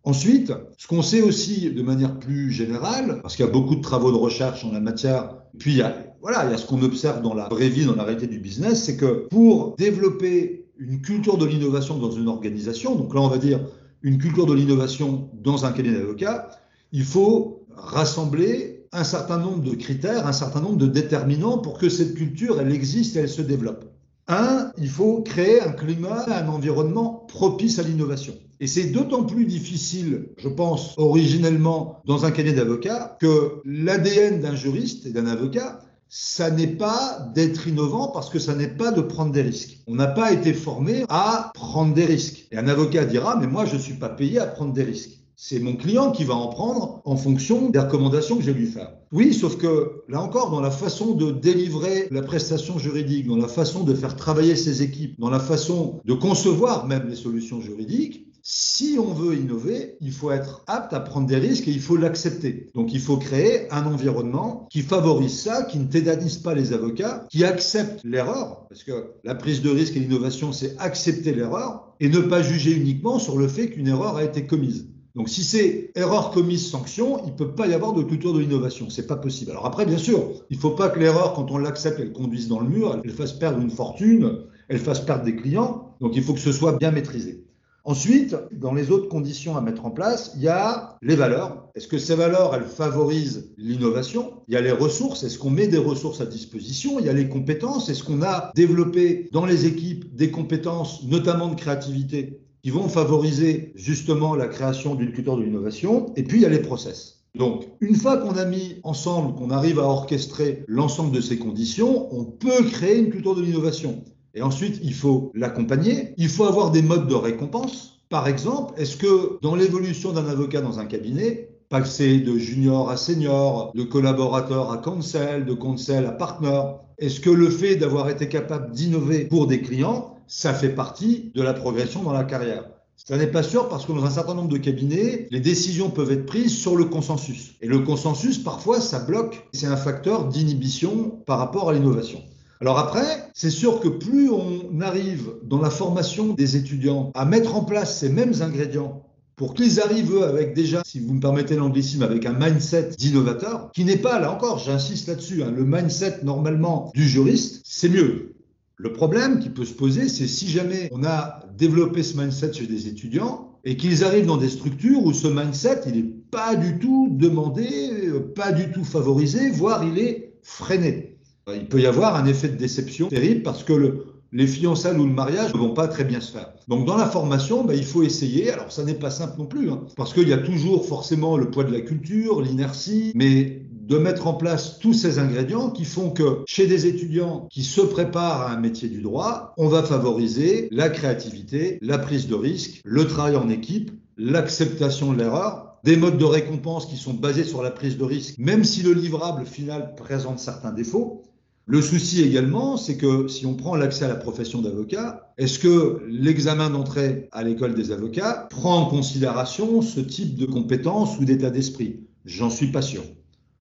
Ensuite, 0.06 0.54
ce 0.78 0.86
qu'on 0.88 1.02
sait 1.02 1.24
aussi 1.24 1.72
de 1.72 1.82
manière 1.82 2.20
plus 2.20 2.52
générale, 2.52 3.20
parce 3.24 3.36
qu'il 3.36 3.44
y 3.44 3.48
a 3.48 3.52
beaucoup 3.52 3.76
de 3.76 3.82
travaux 3.82 4.12
de 4.12 4.18
recherche 4.18 4.64
en 4.64 4.72
la 4.72 4.80
matière, 4.80 5.36
puis 5.58 5.72
il 5.72 5.78
y 5.78 5.82
a, 5.82 5.96
voilà, 6.22 6.46
il 6.46 6.52
y 6.52 6.54
a 6.54 6.58
ce 6.58 6.68
qu'on 6.68 6.84
observe 6.84 7.24
dans 7.24 7.34
la 7.34 7.50
vraie 7.50 7.70
vie, 7.70 7.86
dans 7.86 7.96
la 7.96 8.04
réalité 8.04 8.28
du 8.28 8.40
business, 8.40 8.84
c'est 8.84 8.98
que 8.98 9.28
pour 9.30 9.76
développer 9.78 10.68
une 10.78 11.02
culture 11.02 11.38
de 11.38 11.46
l'innovation 11.46 11.98
dans 11.98 12.12
une 12.12 12.28
organisation, 12.28 12.96
donc 12.96 13.16
là 13.16 13.22
on 13.22 13.30
va 13.30 13.40
dire 13.40 13.60
une 14.04 14.20
culture 14.20 14.46
de 14.46 14.54
l'innovation 14.54 15.32
dans 15.34 15.66
un 15.66 15.72
cabinet 15.72 15.98
d'avocats, 15.98 16.50
il 16.92 17.04
faut 17.04 17.66
rassembler 17.76 18.86
un 18.92 19.04
certain 19.04 19.40
nombre 19.40 19.64
de 19.64 19.74
critères, 19.74 20.28
un 20.28 20.34
certain 20.34 20.62
nombre 20.62 20.78
de 20.78 20.88
déterminants 20.88 21.58
pour 21.58 21.80
que 21.80 21.90
cette 21.90 22.14
culture, 22.14 22.62
elle 22.62 22.72
existe 22.72 23.16
et 23.16 23.20
elle 23.22 23.30
se 23.30 23.42
développe. 23.42 23.86
Un, 24.28 24.72
il 24.78 24.90
faut 24.90 25.22
créer 25.22 25.62
un 25.62 25.72
climat, 25.72 26.26
un 26.28 26.48
environnement 26.48 27.26
propice 27.28 27.78
à 27.78 27.84
l'innovation. 27.84 28.34
Et 28.60 28.68
c'est 28.68 28.86
d'autant 28.86 29.24
plus 29.24 29.46
difficile, 29.46 30.30
je 30.38 30.50
pense, 30.50 30.96
originellement 30.98 32.02
dans 32.06 32.26
un 32.26 32.32
cabinet 32.32 32.56
d'avocats, 32.56 33.18
que 33.20 33.62
l'ADN 33.66 34.40
d'un 34.40 34.56
juriste 34.56 35.06
et 35.06 35.12
d'un 35.12 35.28
avocat, 35.28 35.80
ça 36.08 36.50
n'est 36.50 36.68
pas 36.68 37.32
d'être 37.36 37.68
innovant 37.68 38.08
parce 38.08 38.30
que 38.30 38.40
ça 38.40 38.56
n'est 38.56 38.70
pas 38.70 38.92
de 38.92 39.02
prendre 39.02 39.32
des 39.32 39.42
risques. 39.42 39.80
On 39.88 39.96
n'a 39.96 40.08
pas 40.08 40.32
été 40.32 40.54
formé 40.54 41.04
à 41.10 41.52
prendre 41.54 41.94
des 41.94 42.06
risques. 42.06 42.48
Et 42.52 42.58
un 42.58 42.68
avocat 42.68 43.06
dira, 43.06 43.36
mais 43.36 43.48
moi, 43.48 43.66
je 43.66 43.76
ne 43.76 43.82
suis 43.82 43.96
pas 43.96 44.10
payé 44.10 44.40
à 44.40 44.48
prendre 44.48 44.74
des 44.74 44.84
risques. 44.84 45.20
C'est 45.38 45.60
mon 45.60 45.76
client 45.76 46.12
qui 46.12 46.24
va 46.24 46.36
en 46.36 46.48
prendre 46.48 47.02
en 47.04 47.18
fonction 47.18 47.70
des 47.70 47.80
recommandations 47.80 48.38
que 48.38 48.42
je 48.42 48.52
vais 48.52 48.60
lui 48.60 48.68
faire. 48.68 48.94
Oui, 49.12 49.34
sauf 49.34 49.58
que 49.58 50.04
là 50.08 50.22
encore, 50.22 50.50
dans 50.50 50.62
la 50.62 50.72
façon 50.72 51.14
de 51.14 51.32
délivrer 51.32 52.08
la 52.10 52.22
prestation 52.22 52.80
juridique, 52.80 53.28
dans 53.28 53.36
la 53.36 53.50
façon 53.50 53.84
de 53.84 53.94
faire 53.94 54.16
travailler 54.16 54.56
ses 54.56 54.82
équipes, 54.82 55.20
dans 55.20 55.30
la 55.30 55.40
façon 55.40 56.00
de 56.06 56.14
concevoir 56.14 56.88
même 56.88 57.10
les 57.10 57.16
solutions 57.16 57.60
juridiques, 57.60 58.26
si 58.48 58.98
on 59.00 59.12
veut 59.12 59.36
innover, 59.36 59.98
il 60.02 60.12
faut 60.12 60.32
être 60.32 60.64
apte 60.68 60.94
à 60.94 61.00
prendre 61.00 61.26
des 61.26 61.38
risques 61.38 61.68
et 61.68 61.72
il 61.72 61.82
faut 61.82 61.98
l'accepter. 61.98 62.68
Donc 62.76 62.94
il 62.94 63.00
faut 63.02 63.18
créer 63.18 63.74
un 63.74 63.88
environnement 63.88 64.68
qui 64.70 64.84
favorise 64.84 65.40
ça, 65.40 65.64
qui 65.64 65.80
ne 65.80 65.88
tétanise 65.88 66.38
pas 66.38 66.54
les 66.54 66.72
avocats, 66.72 67.26
qui 67.32 67.44
accepte 67.44 68.02
l'erreur, 68.04 68.68
parce 68.70 68.84
que 68.84 69.14
la 69.24 69.34
prise 69.34 69.64
de 69.64 69.72
risque 69.72 69.98
et 69.98 70.00
l'innovation, 70.00 70.54
c'est 70.54 70.78
accepter 70.78 71.34
l'erreur 71.34 71.96
et 72.00 72.08
ne 72.08 72.20
pas 72.20 72.44
juger 72.44 72.72
uniquement 72.72 73.18
sur 73.18 73.38
le 73.38 73.48
fait 73.48 73.72
qu'une 73.72 73.88
erreur 73.88 74.16
a 74.16 74.24
été 74.24 74.46
commise. 74.46 74.90
Donc 75.16 75.30
si 75.30 75.44
c'est 75.44 75.92
erreur 75.96 76.32
commise 76.32 76.70
sanction, 76.70 77.22
il 77.26 77.32
ne 77.32 77.38
peut 77.38 77.56
pas 77.56 77.68
y 77.68 77.74
avoir 77.74 77.94
de 77.94 78.04
culture 78.04 78.34
de 78.34 78.40
l'innovation, 78.40 78.90
c'est 78.90 79.08
pas 79.08 79.16
possible. 79.16 79.52
Alors 79.52 79.66
après 79.66 79.86
bien 79.86 79.98
sûr, 79.98 80.32
il 80.50 80.58
ne 80.58 80.62
faut 80.62 80.72
pas 80.72 80.90
que 80.90 81.00
l'erreur 81.00 81.34
quand 81.34 81.52
on 81.52 81.58
l'accepte, 81.58 82.00
elle 82.02 82.12
conduise 82.12 82.50
dans 82.50 82.60
le 82.60 82.68
mur, 82.68 83.00
elle 83.02 83.12
fasse 83.12 83.32
perdre 83.32 83.62
une 83.62 83.70
fortune, 83.70 84.40
elle 84.68 84.80
fasse 84.80 85.00
perdre 85.00 85.24
des 85.24 85.38
clients. 85.38 85.96
Donc 86.02 86.16
il 86.16 86.24
faut 86.24 86.34
que 86.34 86.40
ce 86.40 86.52
soit 86.52 86.74
bien 86.74 86.92
maîtrisé. 86.92 87.46
Ensuite, 87.86 88.36
dans 88.52 88.74
les 88.74 88.90
autres 88.90 89.08
conditions 89.08 89.56
à 89.56 89.62
mettre 89.62 89.86
en 89.86 89.92
place, 89.92 90.32
il 90.36 90.42
y 90.42 90.48
a 90.48 90.98
les 91.04 91.16
valeurs. 91.16 91.70
Est-ce 91.76 91.88
que 91.88 92.00
ces 92.00 92.16
valeurs, 92.16 92.56
elles 92.56 92.64
favorisent 92.64 93.52
l'innovation? 93.58 94.42
Il 94.48 94.56
y 94.56 94.58
a 94.58 94.62
les 94.62 94.72
ressources. 94.72 95.24
Est-ce 95.24 95.38
qu'on 95.38 95.52
met 95.52 95.68
des 95.68 95.78
ressources 95.78 96.20
à 96.20 96.26
disposition? 96.26 97.00
Il 97.00 97.06
y 97.06 97.10
a 97.10 97.14
les 97.14 97.30
compétences. 97.30 97.88
Est-ce 97.88 98.04
qu'on 98.04 98.24
a 98.24 98.52
développé 98.56 99.30
dans 99.32 99.46
les 99.46 99.68
équipes 99.68 100.16
des 100.16 100.32
compétences, 100.32 101.04
notamment 101.04 101.48
de 101.48 101.54
créativité, 101.54 102.40
qui 102.66 102.72
vont 102.72 102.90
favoriser 102.90 103.74
justement 103.76 104.34
la 104.34 104.48
création 104.48 104.96
d'une 104.96 105.12
culture 105.12 105.38
de 105.38 105.44
l'innovation 105.44 106.12
Et 106.16 106.24
puis, 106.24 106.40
il 106.40 106.42
y 106.42 106.46
a 106.48 106.50
les 106.50 106.64
process. 106.64 107.20
Donc, 107.36 107.68
une 107.80 107.94
fois 107.94 108.18
qu'on 108.18 108.36
a 108.38 108.46
mis 108.46 108.78
ensemble, 108.82 109.36
qu'on 109.36 109.52
arrive 109.52 109.78
à 109.78 109.84
orchestrer 109.84 110.64
l'ensemble 110.68 111.16
de 111.16 111.22
ces 111.22 111.38
conditions, 111.38 112.12
on 112.12 112.24
peut 112.24 112.64
créer 112.72 112.98
une 112.98 113.12
culture 113.12 113.36
de 113.36 113.44
l'innovation. 113.44 114.04
Et 114.34 114.42
ensuite, 114.42 114.80
il 114.82 114.96
faut 114.96 115.32
l'accompagner. 115.36 116.16
Il 116.18 116.28
faut 116.28 116.46
avoir 116.46 116.72
des 116.72 116.82
modes 116.82 117.08
de 117.08 117.14
récompense. 117.14 118.00
Par 118.10 118.28
exemple, 118.28 118.74
est-ce 118.82 118.98
que 118.98 119.38
dans 119.44 119.54
l'évolution 119.54 120.12
d'un 120.12 120.26
avocat 120.26 120.62
dans 120.62 120.80
un 120.80 120.86
cabinet, 120.86 121.52
passer 121.70 122.20
de 122.20 122.36
junior 122.40 122.90
à 122.90 122.98
senior, 122.98 123.74
de 123.76 123.84
collaborateur 123.84 124.72
à 124.72 124.80
counsel, 124.80 125.46
de 125.46 125.54
counsel 125.54 126.08
à 126.08 126.12
partner, 126.12 126.64
est-ce 126.98 127.20
que 127.20 127.30
le 127.30 127.52
fait 127.52 127.76
d'avoir 127.76 128.10
été 128.10 128.28
capable 128.28 128.72
d'innover 128.72 129.26
pour 129.26 129.46
des 129.46 129.62
clients, 129.62 130.15
ça 130.28 130.54
fait 130.54 130.70
partie 130.70 131.32
de 131.36 131.42
la 131.42 131.54
progression 131.54 132.04
dans 132.04 132.14
la 132.14 132.24
carrière 132.24 132.66
ça 132.98 133.18
n'est 133.18 133.28
pas 133.28 133.44
sûr 133.44 133.68
parce 133.70 133.86
que 133.86 133.92
dans 133.92 134.06
un 134.06 134.10
certain 134.10 134.34
nombre 134.34 134.50
de 134.50 134.58
cabinets, 134.58 135.28
les 135.30 135.40
décisions 135.40 135.90
peuvent 135.90 136.12
être 136.12 136.26
prises 136.26 136.58
sur 136.58 136.76
le 136.76 136.86
consensus. 136.86 137.54
Et 137.62 137.68
le 137.68 137.80
consensus, 137.80 138.38
parfois, 138.38 138.80
ça 138.80 139.00
bloque. 139.00 139.48
C'est 139.54 139.68
un 139.68 139.78
facteur 139.78 140.28
d'inhibition 140.28 141.22
par 141.26 141.38
rapport 141.38 141.70
à 141.70 141.74
l'innovation. 141.74 142.24
Alors 142.62 142.80
après, 142.80 143.06
c'est 143.34 143.50
sûr 143.50 143.82
que 143.82 143.90
plus 143.90 144.30
on 144.30 144.80
arrive 144.80 145.34
dans 145.44 145.62
la 145.62 145.70
formation 145.70 146.34
des 146.34 146.56
étudiants 146.56 147.12
à 147.14 147.26
mettre 147.26 147.56
en 147.56 147.64
place 147.64 148.00
ces 148.00 148.10
mêmes 148.10 148.42
ingrédients 148.42 149.04
pour 149.36 149.54
qu'ils 149.54 149.82
arrivent, 149.82 150.14
eux, 150.14 150.24
avec 150.24 150.56
déjà, 150.56 150.82
si 150.86 151.02
vous 151.02 151.14
me 151.14 151.20
permettez 151.20 151.58
l'anglicisme, 151.58 152.04
avec 152.04 152.26
un 152.26 152.34
mindset 152.34 152.92
d'innovateur, 152.98 153.70
qui 153.74 153.84
n'est 153.84 153.98
pas, 153.98 154.20
là 154.20 154.32
encore, 154.32 154.60
j'insiste 154.60 155.10
là-dessus, 155.10 155.44
hein, 155.44 155.52
le 155.54 155.66
mindset 155.66 156.22
normalement 156.24 156.90
du 156.96 157.06
juriste, 157.06 157.62
c'est 157.66 157.90
mieux. 157.90 158.35
Le 158.78 158.92
problème 158.92 159.40
qui 159.40 159.50
peut 159.50 159.66
se 159.66 159.74
poser, 159.74 160.10
c'est 160.10 160.28
si 160.28 160.50
jamais 160.50 160.90
on 160.92 161.04
a 161.04 161.40
développé 161.58 162.04
ce 162.04 162.18
mindset 162.18 162.54
chez 162.54 162.68
des 162.68 162.88
étudiants 162.88 163.58
et 163.64 163.78
qu'ils 163.78 164.04
arrivent 164.04 164.26
dans 164.26 164.38
des 164.38 164.50
structures 164.50 165.04
où 165.04 165.14
ce 165.14 165.28
mindset, 165.28 165.82
il 165.88 165.96
n'est 165.96 166.14
pas 166.30 166.56
du 166.56 166.78
tout 166.78 167.08
demandé, 167.12 168.12
pas 168.36 168.52
du 168.52 168.72
tout 168.72 168.84
favorisé, 168.84 169.50
voire 169.50 169.84
il 169.86 169.98
est 169.98 170.34
freiné. 170.44 171.18
Il 171.54 171.68
peut 171.68 171.80
y 171.80 171.86
avoir 171.86 172.16
un 172.16 172.26
effet 172.26 172.50
de 172.50 172.58
déception 172.58 173.08
terrible 173.08 173.44
parce 173.44 173.64
que 173.64 173.74
le, 173.74 174.06
les 174.32 174.48
fiançailles 174.48 174.98
ou 174.98 175.06
le 175.06 175.14
mariage 175.14 175.54
ne 175.54 175.60
vont 175.60 175.74
pas 175.74 175.88
très 175.88 176.04
bien 176.04 176.20
se 176.20 176.32
faire. 176.32 176.52
Donc 176.68 176.86
dans 176.86 176.98
la 176.98 177.06
formation, 177.06 177.64
bah, 177.64 177.76
il 177.76 177.86
faut 177.86 178.04
essayer. 178.04 178.52
Alors 178.52 178.72
ça 178.72 178.84
n'est 178.84 178.96
pas 178.96 179.10
simple 179.10 179.36
non 179.38 179.46
plus, 179.46 179.70
hein, 179.70 179.84
parce 179.96 180.14
qu'il 180.14 180.28
y 180.28 180.34
a 180.34 180.38
toujours 180.38 180.86
forcément 180.86 181.38
le 181.38 181.50
poids 181.50 181.64
de 181.64 181.72
la 181.72 181.82
culture, 181.82 182.42
l'inertie, 182.42 183.12
mais 183.16 183.62
de 183.86 183.98
mettre 183.98 184.26
en 184.26 184.34
place 184.34 184.80
tous 184.80 184.94
ces 184.94 185.20
ingrédients 185.20 185.70
qui 185.70 185.86
font 185.86 186.10
que 186.10 186.42
chez 186.48 186.66
des 186.66 186.88
étudiants 186.88 187.48
qui 187.52 187.64
se 187.64 187.82
préparent 187.82 188.42
à 188.42 188.52
un 188.52 188.60
métier 188.60 188.90
du 188.90 189.02
droit, 189.02 189.54
on 189.58 189.68
va 189.68 189.84
favoriser 189.84 190.68
la 190.72 190.90
créativité, 190.90 191.78
la 191.82 192.00
prise 192.00 192.28
de 192.28 192.36
risque, 192.36 192.82
le 192.84 193.06
travail 193.06 193.36
en 193.36 193.50
équipe, 193.50 193.92
l'acceptation 194.18 195.14
de 195.14 195.20
l'erreur, 195.20 195.78
des 195.84 195.98
modes 195.98 196.18
de 196.18 196.26
récompense 196.26 196.88
qui 196.88 196.98
sont 196.98 197.14
basés 197.14 197.44
sur 197.44 197.62
la 197.62 197.70
prise 197.70 197.98
de 197.98 198.04
risque, 198.04 198.40
même 198.40 198.64
si 198.64 198.82
le 198.82 198.94
livrable 198.94 199.46
final 199.46 199.94
présente 199.96 200.40
certains 200.40 200.72
défauts, 200.72 201.22
le 201.68 201.82
souci 201.82 202.22
également, 202.22 202.78
c'est 202.78 202.96
que 202.98 203.28
si 203.28 203.46
on 203.48 203.56
prend 203.56 203.76
l'accès 203.76 204.06
à 204.06 204.08
la 204.08 204.16
profession 204.16 204.62
d'avocat, 204.62 205.34
est-ce 205.40 205.58
que 205.58 206.04
l'examen 206.08 206.70
d'entrée 206.70 207.28
à 207.32 207.44
l'école 207.44 207.74
des 207.74 207.92
avocats 207.92 208.48
prend 208.52 208.82
en 208.82 208.86
considération 208.86 209.82
ce 209.82 210.00
type 210.00 210.36
de 210.36 210.46
compétences 210.46 211.18
ou 211.20 211.26
d'état 211.26 211.50
d'esprit? 211.50 212.02
J'en 212.24 212.52
suis 212.52 212.72
pas 212.72 212.84
sûr. 212.84 213.04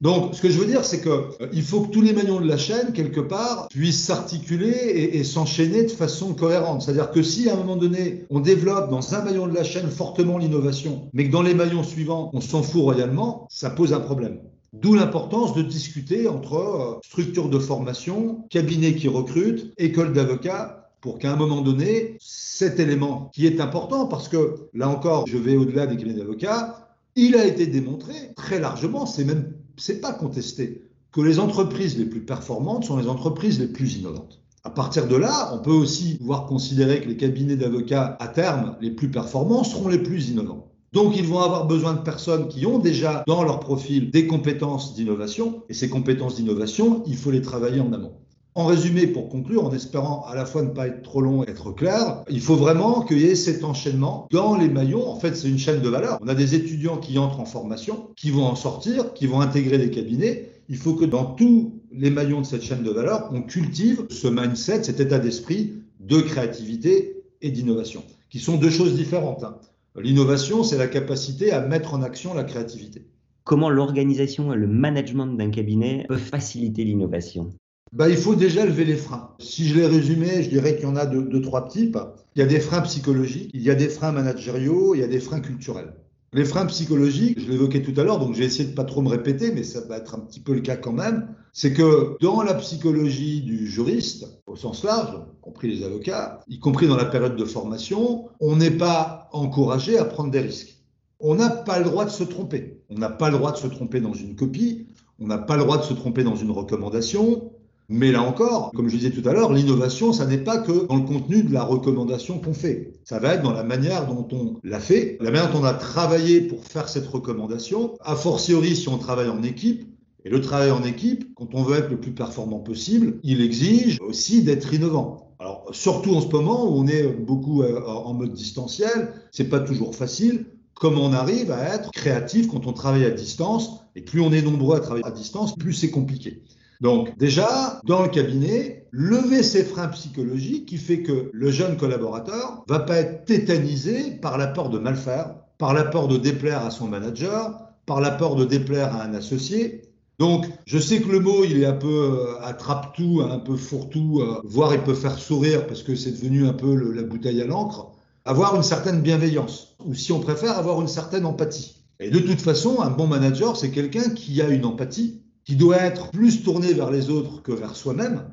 Donc, 0.05 0.35
ce 0.35 0.43
que 0.43 0.51
je 0.51 0.59
veux 0.59 0.67
dire, 0.67 0.85
c'est 0.85 1.01
qu'il 1.01 1.11
euh, 1.11 1.63
faut 1.63 1.81
que 1.81 1.91
tous 1.91 2.03
les 2.03 2.13
maillons 2.13 2.39
de 2.39 2.47
la 2.47 2.59
chaîne, 2.59 2.93
quelque 2.93 3.23
part, 3.23 3.69
puissent 3.69 4.05
s'articuler 4.05 4.69
et, 4.69 5.17
et 5.17 5.25
s'enchaîner 5.25 5.85
de 5.85 5.91
façon 5.91 6.35
cohérente. 6.35 6.83
C'est-à-dire 6.83 7.11
que 7.11 7.23
si, 7.23 7.49
à 7.49 7.55
un 7.55 7.57
moment 7.57 7.77
donné, 7.77 8.27
on 8.29 8.41
développe 8.41 8.91
dans 8.91 9.15
un 9.15 9.23
maillon 9.23 9.47
de 9.47 9.55
la 9.55 9.65
chaîne 9.65 9.89
fortement 9.89 10.37
l'innovation, 10.37 11.09
mais 11.15 11.27
que 11.27 11.33
dans 11.33 11.41
les 11.41 11.55
maillons 11.55 11.83
suivants, 11.83 12.31
on 12.35 12.43
s'en 12.43 12.63
fout 12.63 12.83
royalement, 12.83 13.47
ça 13.49 13.71
pose 13.71 13.95
un 13.95 14.01
problème. 14.01 14.41
D'où 14.75 14.93
l'importance 14.93 15.55
de 15.55 15.63
discuter 15.63 16.29
entre 16.29 16.55
euh, 16.57 17.01
structures 17.03 17.49
de 17.49 17.59
formation, 17.59 18.45
cabinets 18.51 18.97
qui 18.97 19.09
recrutent, 19.09 19.73
écoles 19.79 20.13
d'avocats, 20.13 20.91
pour 21.01 21.19
qu'à 21.19 21.33
un 21.33 21.37
moment 21.37 21.63
donné, 21.63 22.19
cet 22.21 22.79
élément 22.79 23.31
qui 23.33 23.47
est 23.47 23.59
important, 23.59 24.07
parce 24.07 24.29
que 24.29 24.69
là 24.75 24.87
encore, 24.91 25.27
je 25.27 25.39
vais 25.39 25.57
au-delà 25.57 25.87
des 25.87 25.97
cabinets 25.97 26.19
d'avocats, 26.19 26.91
il 27.17 27.37
a 27.37 27.47
été 27.47 27.67
démontré 27.67 28.13
très 28.37 28.61
largement, 28.61 29.07
c'est 29.07 29.25
même, 29.25 29.55
c'est 29.77 30.01
pas 30.01 30.13
contesté, 30.13 30.83
que 31.13 31.21
les 31.21 31.39
entreprises 31.39 31.97
les 31.99 32.07
plus 32.07 32.25
performantes 32.25 32.85
sont 32.85 32.97
les 32.97 33.09
entreprises 33.09 33.61
les 33.61 33.69
plus 33.69 33.97
innovantes. 33.97 34.41
À 34.65 34.71
partir 34.71 35.07
de 35.07 35.17
là, 35.17 35.51
on 35.55 35.59
peut 35.59 35.71
aussi 35.71 36.17
pouvoir 36.17 36.47
considérer 36.47 37.01
que 37.01 37.09
les 37.09 37.17
cabinets 37.17 37.57
d'avocats, 37.57 38.17
à 38.19 38.29
terme, 38.29 38.77
les 38.81 38.91
plus 38.91 39.11
performants 39.11 39.63
seront 39.63 39.89
les 39.89 40.03
plus 40.03 40.31
innovants. 40.31 40.71
Donc, 40.93 41.17
ils 41.17 41.27
vont 41.27 41.41
avoir 41.41 41.67
besoin 41.67 41.93
de 41.95 41.99
personnes 41.99 42.49
qui 42.49 42.65
ont 42.67 42.79
déjà 42.79 43.25
dans 43.27 43.43
leur 43.43 43.61
profil 43.61 44.11
des 44.11 44.27
compétences 44.27 44.95
d'innovation. 44.95 45.63
Et 45.69 45.75
ces 45.75 45.89
compétences 45.89 46.37
d'innovation, 46.37 47.03
il 47.07 47.17
faut 47.17 47.31
les 47.31 47.43
travailler 47.43 47.81
en 47.81 47.93
amont. 47.93 48.15
En 48.57 48.67
résumé, 48.67 49.09
pour 49.09 49.29
conclure, 49.31 49.65
en 49.65 49.73
espérant 49.73 50.25
à 50.29 50.37
la 50.37 50.47
fois 50.47 50.63
ne 50.63 50.69
pas 50.69 50.87
être 50.87 51.03
trop 51.03 51.21
long 51.21 51.43
et 51.43 51.51
être 51.51 51.73
clair, 51.73 52.23
il 52.31 52.41
faut 52.41 52.55
vraiment 52.55 53.03
qu'il 53.03 53.19
y 53.19 53.25
ait 53.25 53.35
cet 53.35 53.65
enchaînement 53.65 54.29
dans 54.31 54.57
les 54.57 54.69
maillons. 54.69 55.09
En 55.09 55.19
fait, 55.19 55.35
c'est 55.35 55.49
une 55.49 55.59
chaîne 55.59 55.83
de 55.83 55.89
valeur. 55.89 56.19
On 56.23 56.29
a 56.29 56.37
des 56.37 56.55
étudiants 56.55 56.99
qui 56.99 57.19
entrent 57.19 57.41
en 57.41 57.47
formation, 57.47 58.11
qui 58.15 58.31
vont 58.31 58.45
en 58.45 58.55
sortir, 58.55 59.13
qui 59.13 59.27
vont 59.27 59.41
intégrer 59.41 59.79
des 59.79 59.91
cabinets. 59.91 60.51
Il 60.69 60.77
faut 60.77 60.95
que 60.95 61.05
dans 61.05 61.25
tous 61.25 61.81
les 61.91 62.11
maillons 62.11 62.43
de 62.43 62.47
cette 62.47 62.63
chaîne 62.63 62.85
de 62.85 62.91
valeur, 62.91 63.29
on 63.33 63.43
cultive 63.43 64.07
ce 64.09 64.29
mindset, 64.29 64.85
cet 64.85 65.01
état 65.01 65.19
d'esprit 65.19 65.73
de 65.99 66.21
créativité 66.21 67.25
et 67.43 67.51
d'innovation, 67.51 68.05
qui 68.31 68.39
sont 68.39 68.57
deux 68.57 68.71
choses 68.71 68.95
différentes. 68.95 69.43
Hein. 69.43 69.57
L'innovation, 70.01 70.63
c'est 70.63 70.79
la 70.79 70.87
capacité 70.87 71.51
à 71.51 71.61
mettre 71.61 71.93
en 71.93 72.03
action 72.03 72.35
la 72.35 72.45
créativité. 72.45 73.05
Comment 73.43 73.69
l'organisation 73.69 74.53
et 74.53 74.57
le 74.57 74.69
management 74.69 75.27
d'un 75.27 75.51
cabinet 75.51 76.05
peuvent 76.09 76.19
faciliter 76.19 76.85
l'innovation? 76.85 77.53
Bah, 77.95 78.09
il 78.09 78.17
faut 78.17 78.35
déjà 78.35 78.67
lever 78.67 78.85
les 78.85 78.97
freins. 78.97 79.31
Si 79.39 79.69
je 79.69 79.77
les 79.77 79.87
résumais, 79.87 80.43
je 80.43 80.51
dirais 80.51 80.75
qu'il 80.75 80.85
y 80.85 80.89
en 80.89 80.97
a 80.97 81.07
deux, 81.07 81.41
trois 81.41 81.69
types. 81.69 81.97
Il 82.35 82.41
y 82.41 82.43
a 82.43 82.47
des 82.47 82.59
freins 82.59 82.81
psychologiques, 82.81 83.51
il 83.55 83.63
y 83.63 83.71
a 83.71 83.77
des 83.77 83.89
freins 83.89 84.11
managériaux, 84.11 84.97
il 84.97 85.01
y 85.01 85.05
a 85.05 85.07
des 85.07 85.21
freins 85.21 85.41
culturels. 85.41 85.95
Les 86.33 86.45
freins 86.45 86.67
psychologiques, 86.67 87.39
je 87.39 87.49
l'évoquais 87.49 87.83
tout 87.83 87.99
à 88.01 88.03
l'heure, 88.03 88.19
donc 88.19 88.35
j'ai 88.35 88.43
essayé 88.43 88.69
de 88.69 88.75
pas 88.75 88.83
trop 88.83 89.01
me 89.01 89.09
répéter, 89.09 89.53
mais 89.53 89.63
ça 89.63 89.81
va 89.83 89.99
être 89.99 90.17
un 90.17 90.19
petit 90.19 90.41
peu 90.41 90.53
le 90.53 90.61
cas 90.61 90.75
quand 90.75 90.93
même. 90.93 91.29
C'est 91.53 91.73
que 91.73 92.17
dans 92.21 92.43
la 92.43 92.55
psychologie 92.55 93.43
du 93.43 93.69
juriste, 93.69 94.27
au 94.49 94.57
sens 94.57 94.83
large, 94.83 95.15
y 95.15 95.41
compris 95.41 95.69
les 95.69 95.85
avocats, 95.85 96.41
y 96.49 96.59
compris 96.59 96.89
dans 96.89 96.97
la 96.97 97.05
période 97.05 97.37
de 97.37 97.45
formation, 97.45 98.29
on 98.41 98.57
n'est 98.57 98.73
pas 98.73 99.29
encouragé 99.31 99.97
à 99.97 100.05
prendre 100.05 100.33
des 100.33 100.41
risques. 100.41 100.83
On 101.21 101.37
n'a 101.37 101.49
pas 101.49 101.79
le 101.79 101.85
droit 101.85 102.05
de 102.05 102.11
se 102.11 102.25
tromper. 102.25 102.81
On 102.91 102.99
n'a 102.99 103.11
pas 103.11 103.31
le 103.31 103.39
droit 103.39 103.53
de 103.53 103.57
se 103.57 103.69
tromper 103.69 104.01
dans 104.01 104.13
une 104.13 104.35
copie. 104.35 104.89
On 105.21 105.29
n'a 105.29 105.39
pas 105.39 105.57
le 105.57 105.63
droit 105.63 105.79
de 105.79 105.85
se 105.85 105.95
tromper 105.95 106.25
dans 106.25 106.35
une 106.35 106.51
recommandation. 106.51 107.53
Mais 107.91 108.13
là 108.13 108.23
encore, 108.23 108.73
comme 108.73 108.89
je 108.89 108.97
disais 108.97 109.11
tout 109.11 109.29
à 109.29 109.33
l'heure, 109.33 109.53
l'innovation, 109.53 110.13
ça 110.13 110.25
n'est 110.25 110.39
pas 110.39 110.59
que 110.59 110.87
dans 110.87 110.97
le 110.97 111.03
contenu 111.03 111.43
de 111.43 111.53
la 111.53 111.63
recommandation 111.63 112.39
qu'on 112.39 112.55
fait. 112.55 112.93
Ça 113.05 113.19
va 113.19 113.35
être 113.35 113.43
dans 113.43 113.53
la 113.53 113.63
manière 113.63 114.07
dont 114.07 114.27
on 114.33 114.55
l'a 114.63 114.81
fait, 114.81 115.19
la 115.21 115.31
manière 115.31 115.53
dont 115.53 115.61
on 115.61 115.65
a 115.65 115.75
travaillé 115.75 116.41
pour 116.41 116.65
faire 116.65 116.89
cette 116.89 117.07
recommandation, 117.07 117.95
a 118.01 118.17
fortiori 118.17 118.75
si 118.75 118.89
on 118.89 118.97
travaille 118.97 119.29
en 119.29 119.43
équipe. 119.43 119.87
Et 120.25 120.31
le 120.31 120.41
travail 120.41 120.71
en 120.71 120.83
équipe, 120.83 121.35
quand 121.35 121.55
on 121.55 121.63
veut 121.63 121.77
être 121.77 121.91
le 121.91 122.01
plus 122.01 122.13
performant 122.13 122.61
possible, 122.61 123.19
il 123.23 123.43
exige 123.43 123.99
aussi 124.01 124.43
d'être 124.43 124.73
innovant. 124.73 125.37
Alors, 125.39 125.67
surtout 125.73 126.15
en 126.15 126.23
ce 126.23 126.29
moment 126.29 126.65
où 126.65 126.79
on 126.79 126.87
est 126.87 127.07
beaucoup 127.07 127.63
euh, 127.63 127.85
en 127.85 128.15
mode 128.15 128.33
distanciel, 128.33 129.13
c'est 129.31 129.51
pas 129.51 129.61
toujours 129.61 129.95
facile. 129.95 130.47
Comment 130.73 131.05
on 131.05 131.13
arrive 131.13 131.51
à 131.51 131.75
être 131.75 131.91
créatif 131.91 132.49
quand 132.49 132.67
on 132.67 132.73
travaille 132.73 133.05
à 133.05 133.11
distance, 133.11 133.81
et 133.95 134.01
plus 134.01 134.23
on 134.23 134.33
est 134.33 134.41
nombreux 134.41 134.79
à 134.79 134.81
travailler 134.81 135.05
à 135.05 135.11
distance, 135.11 135.55
plus 135.55 135.75
c'est 135.75 135.91
compliqué. 135.91 136.43
Donc 136.81 137.17
déjà, 137.19 137.81
dans 137.85 138.03
le 138.03 138.09
cabinet, 138.09 138.87
lever 138.91 139.43
ces 139.43 139.65
freins 139.65 139.89
psychologiques 139.89 140.67
qui 140.67 140.77
fait 140.77 141.03
que 141.03 141.31
le 141.33 141.51
jeune 141.51 141.77
collaborateur 141.77 142.65
va 142.69 142.81
pas 142.81 142.97
être 142.97 143.25
tétanisé 143.25 144.13
par 144.13 144.39
la 144.39 144.47
peur 144.47 144.71
de 144.71 144.79
mal 144.79 144.97
faire, 144.97 145.35
par 145.59 145.75
la 145.75 145.85
peur 145.85 146.09
de 146.09 146.17
déplaire 146.17 146.65
à 146.65 146.71
son 146.71 146.89
manager, 146.89 147.59
par 147.87 148.01
la 148.01 148.11
peur 148.11 148.37
de 148.37 148.45
déplaire 148.45 148.95
à 148.95 149.03
un 149.03 149.15
associé. 149.15 149.83
Donc, 150.19 150.47
je 150.65 150.79
sais 150.79 151.01
que 151.01 151.11
le 151.11 151.19
mot, 151.19 151.45
il 151.45 151.61
est 151.61 151.67
un 151.67 151.73
peu 151.73 151.89
euh, 151.89 152.41
attrape-tout, 152.43 153.23
un 153.29 153.39
peu 153.39 153.57
fourre-tout, 153.57 154.21
euh, 154.21 154.41
voire 154.45 154.73
il 154.73 154.81
peut 154.81 154.95
faire 154.95 155.19
sourire 155.19 155.67
parce 155.67 155.83
que 155.83 155.97
c'est 155.97 156.13
devenu 156.13 156.47
un 156.47 156.53
peu 156.53 156.75
la 156.93 157.03
bouteille 157.03 157.43
à 157.43 157.47
l'encre. 157.47 157.91
Avoir 158.25 158.55
une 158.55 158.63
certaine 158.63 159.01
bienveillance, 159.03 159.75
ou 159.85 159.93
si 159.95 160.13
on 160.13 160.21
préfère, 160.21 160.57
avoir 160.57 160.81
une 160.81 160.89
certaine 160.89 161.27
empathie. 161.27 161.83
Et 162.01 162.11
de 162.11 162.21
toute 162.21 162.41
façon, 162.41 162.81
un 162.81 162.91
bon 162.91 163.07
manager, 163.07 163.57
c'est 163.57 163.71
quelqu'un 163.71 164.11
qui 164.11 164.41
a 164.41 164.49
une 164.49 164.65
empathie, 164.65 165.21
qui 165.45 165.57
doit 165.57 165.77
être 165.77 166.11
plus 166.11 166.43
tourné 166.43 166.73
vers 166.73 166.91
les 166.91 167.11
autres 167.11 167.43
que 167.43 167.53
vers 167.53 167.77
soi-même. 167.77 168.25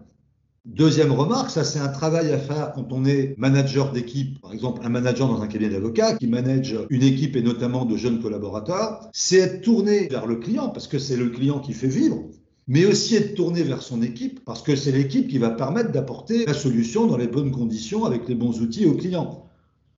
Deuxième 0.63 1.11
remarque, 1.11 1.49
ça 1.49 1.63
c'est 1.63 1.79
un 1.79 1.87
travail 1.87 2.31
à 2.31 2.37
faire 2.37 2.71
quand 2.73 2.93
on 2.93 3.03
est 3.03 3.33
manager 3.37 3.91
d'équipe, 3.91 4.39
par 4.41 4.53
exemple 4.53 4.81
un 4.85 4.89
manager 4.89 5.27
dans 5.27 5.41
un 5.41 5.47
cabinet 5.47 5.71
d'avocats 5.71 6.15
qui 6.17 6.27
manage 6.27 6.77
une 6.91 7.01
équipe 7.01 7.35
et 7.35 7.41
notamment 7.41 7.83
de 7.83 7.97
jeunes 7.97 8.21
collaborateurs, 8.21 9.09
c'est 9.11 9.39
être 9.39 9.61
tourné 9.61 10.07
vers 10.07 10.27
le 10.27 10.35
client 10.35 10.69
parce 10.69 10.87
que 10.87 10.99
c'est 10.99 11.17
le 11.17 11.29
client 11.29 11.59
qui 11.59 11.73
fait 11.73 11.87
vivre, 11.87 12.25
mais 12.67 12.85
aussi 12.85 13.15
être 13.15 13.33
tourné 13.33 13.63
vers 13.63 13.81
son 13.81 14.03
équipe 14.03 14.45
parce 14.45 14.61
que 14.61 14.75
c'est 14.75 14.91
l'équipe 14.91 15.27
qui 15.27 15.39
va 15.39 15.49
permettre 15.49 15.91
d'apporter 15.91 16.45
la 16.45 16.53
solution 16.53 17.07
dans 17.07 17.17
les 17.17 17.27
bonnes 17.27 17.51
conditions 17.51 18.05
avec 18.05 18.29
les 18.29 18.35
bons 18.35 18.61
outils 18.61 18.85
au 18.85 18.93
client. 18.93 19.47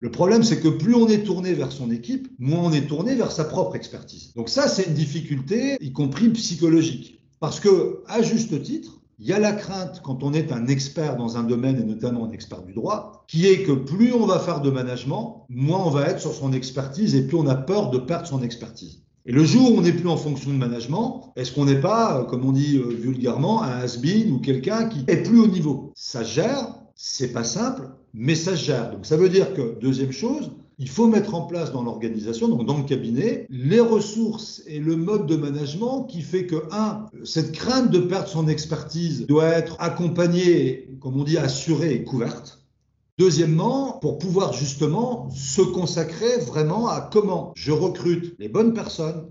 Le 0.04 0.12
problème, 0.12 0.44
c'est 0.44 0.60
que 0.60 0.68
plus 0.68 0.96
on 0.96 1.08
est 1.08 1.24
tourné 1.24 1.54
vers 1.54 1.72
son 1.72 1.90
équipe, 1.90 2.28
moins 2.38 2.60
on 2.60 2.74
est 2.74 2.88
tourné 2.88 3.16
vers 3.16 3.32
sa 3.32 3.46
propre 3.46 3.78
expertise. 3.78 4.34
Donc 4.36 4.50
ça, 4.50 4.68
c'est 4.68 4.88
une 4.88 4.96
difficulté, 4.96 5.78
y 5.80 5.94
compris 5.94 6.28
psychologique. 6.28 7.22
Parce 7.40 7.62
que, 7.62 8.04
à 8.08 8.22
juste 8.22 8.62
titre, 8.64 9.00
il 9.18 9.28
y 9.28 9.32
a 9.32 9.40
la 9.40 9.54
crainte 9.54 10.02
quand 10.04 10.22
on 10.24 10.34
est 10.34 10.52
un 10.52 10.68
expert 10.68 11.16
dans 11.16 11.38
un 11.38 11.44
domaine 11.44 11.80
et 11.80 11.86
notamment 11.86 12.26
un 12.26 12.32
expert 12.32 12.64
du 12.64 12.74
droit, 12.74 13.24
qui 13.30 13.48
est 13.48 13.64
que 13.64 13.72
plus 13.72 14.12
on 14.12 14.26
va 14.26 14.40
faire 14.40 14.60
de 14.60 14.70
management, 14.70 15.46
moins 15.48 15.86
on 15.86 15.90
va 15.90 16.10
être 16.10 16.20
sur 16.20 16.34
son 16.34 16.52
expertise 16.52 17.16
et 17.16 17.26
plus 17.26 17.38
on 17.38 17.48
a 17.48 17.56
peur 17.56 17.90
de 17.90 17.98
perdre 17.98 18.28
son 18.28 18.44
expertise. 18.44 19.04
Et 19.26 19.32
le 19.32 19.46
jour 19.46 19.72
où 19.72 19.78
on 19.78 19.82
n'est 19.84 19.94
plus 19.94 20.10
en 20.10 20.18
fonction 20.18 20.52
de 20.52 20.58
management, 20.58 21.32
est-ce 21.38 21.54
qu'on 21.54 21.64
n'est 21.64 21.80
pas, 21.80 22.26
comme 22.26 22.46
on 22.46 22.52
dit 22.52 22.76
euh, 22.76 22.94
vulgairement, 22.94 23.64
un 23.64 23.80
has-been 23.80 24.34
ou 24.34 24.40
quelqu'un 24.40 24.90
qui 24.90 25.06
est 25.08 25.24
plus 25.24 25.40
au 25.40 25.48
niveau? 25.48 25.94
Ça 25.96 26.26
gère, 26.26 26.83
c'est 26.96 27.34
pas 27.34 27.44
simple, 27.44 27.90
mais 28.14 28.36
ça 28.36 28.56
se 28.56 28.66
gère. 28.66 28.92
Donc 28.92 29.06
ça 29.06 29.18
veut 29.18 29.30
dire 29.30 29.54
que, 29.54 29.80
deuxième 29.80 30.12
chose, 30.12 30.52
il 30.80 30.90
faut 30.90 31.08
mettre 31.08 31.36
en 31.36 31.44
place 31.44 31.72
dans 31.72 31.84
l'organisation, 31.84 32.48
donc 32.48 32.66
dans 32.66 32.78
le 32.78 32.84
cabinet, 32.84 33.46
les 33.50 33.80
ressources 33.80 34.64
et 34.66 34.80
le 34.80 34.96
mode 34.96 35.28
de 35.28 35.36
management 35.36 36.06
qui 36.06 36.22
fait 36.22 36.46
que, 36.46 36.64
un, 36.72 37.06
cette 37.24 37.52
crainte 37.52 37.92
de 37.92 38.00
perdre 38.00 38.28
son 38.28 38.48
expertise 38.48 39.26
doit 39.28 39.48
être 39.48 39.76
accompagnée, 39.80 40.90
comme 41.00 41.20
on 41.20 41.24
dit, 41.24 41.38
assurée 41.38 41.94
et 41.94 42.04
couverte. 42.04 42.64
Deuxièmement, 43.20 44.00
pour 44.02 44.18
pouvoir 44.18 44.54
justement 44.54 45.30
se 45.30 45.62
consacrer 45.62 46.38
vraiment 46.40 46.88
à 46.88 47.02
comment 47.02 47.52
je 47.56 47.72
recrute 47.72 48.36
les 48.40 48.50
bonnes 48.50 48.74
personnes, 48.74 49.28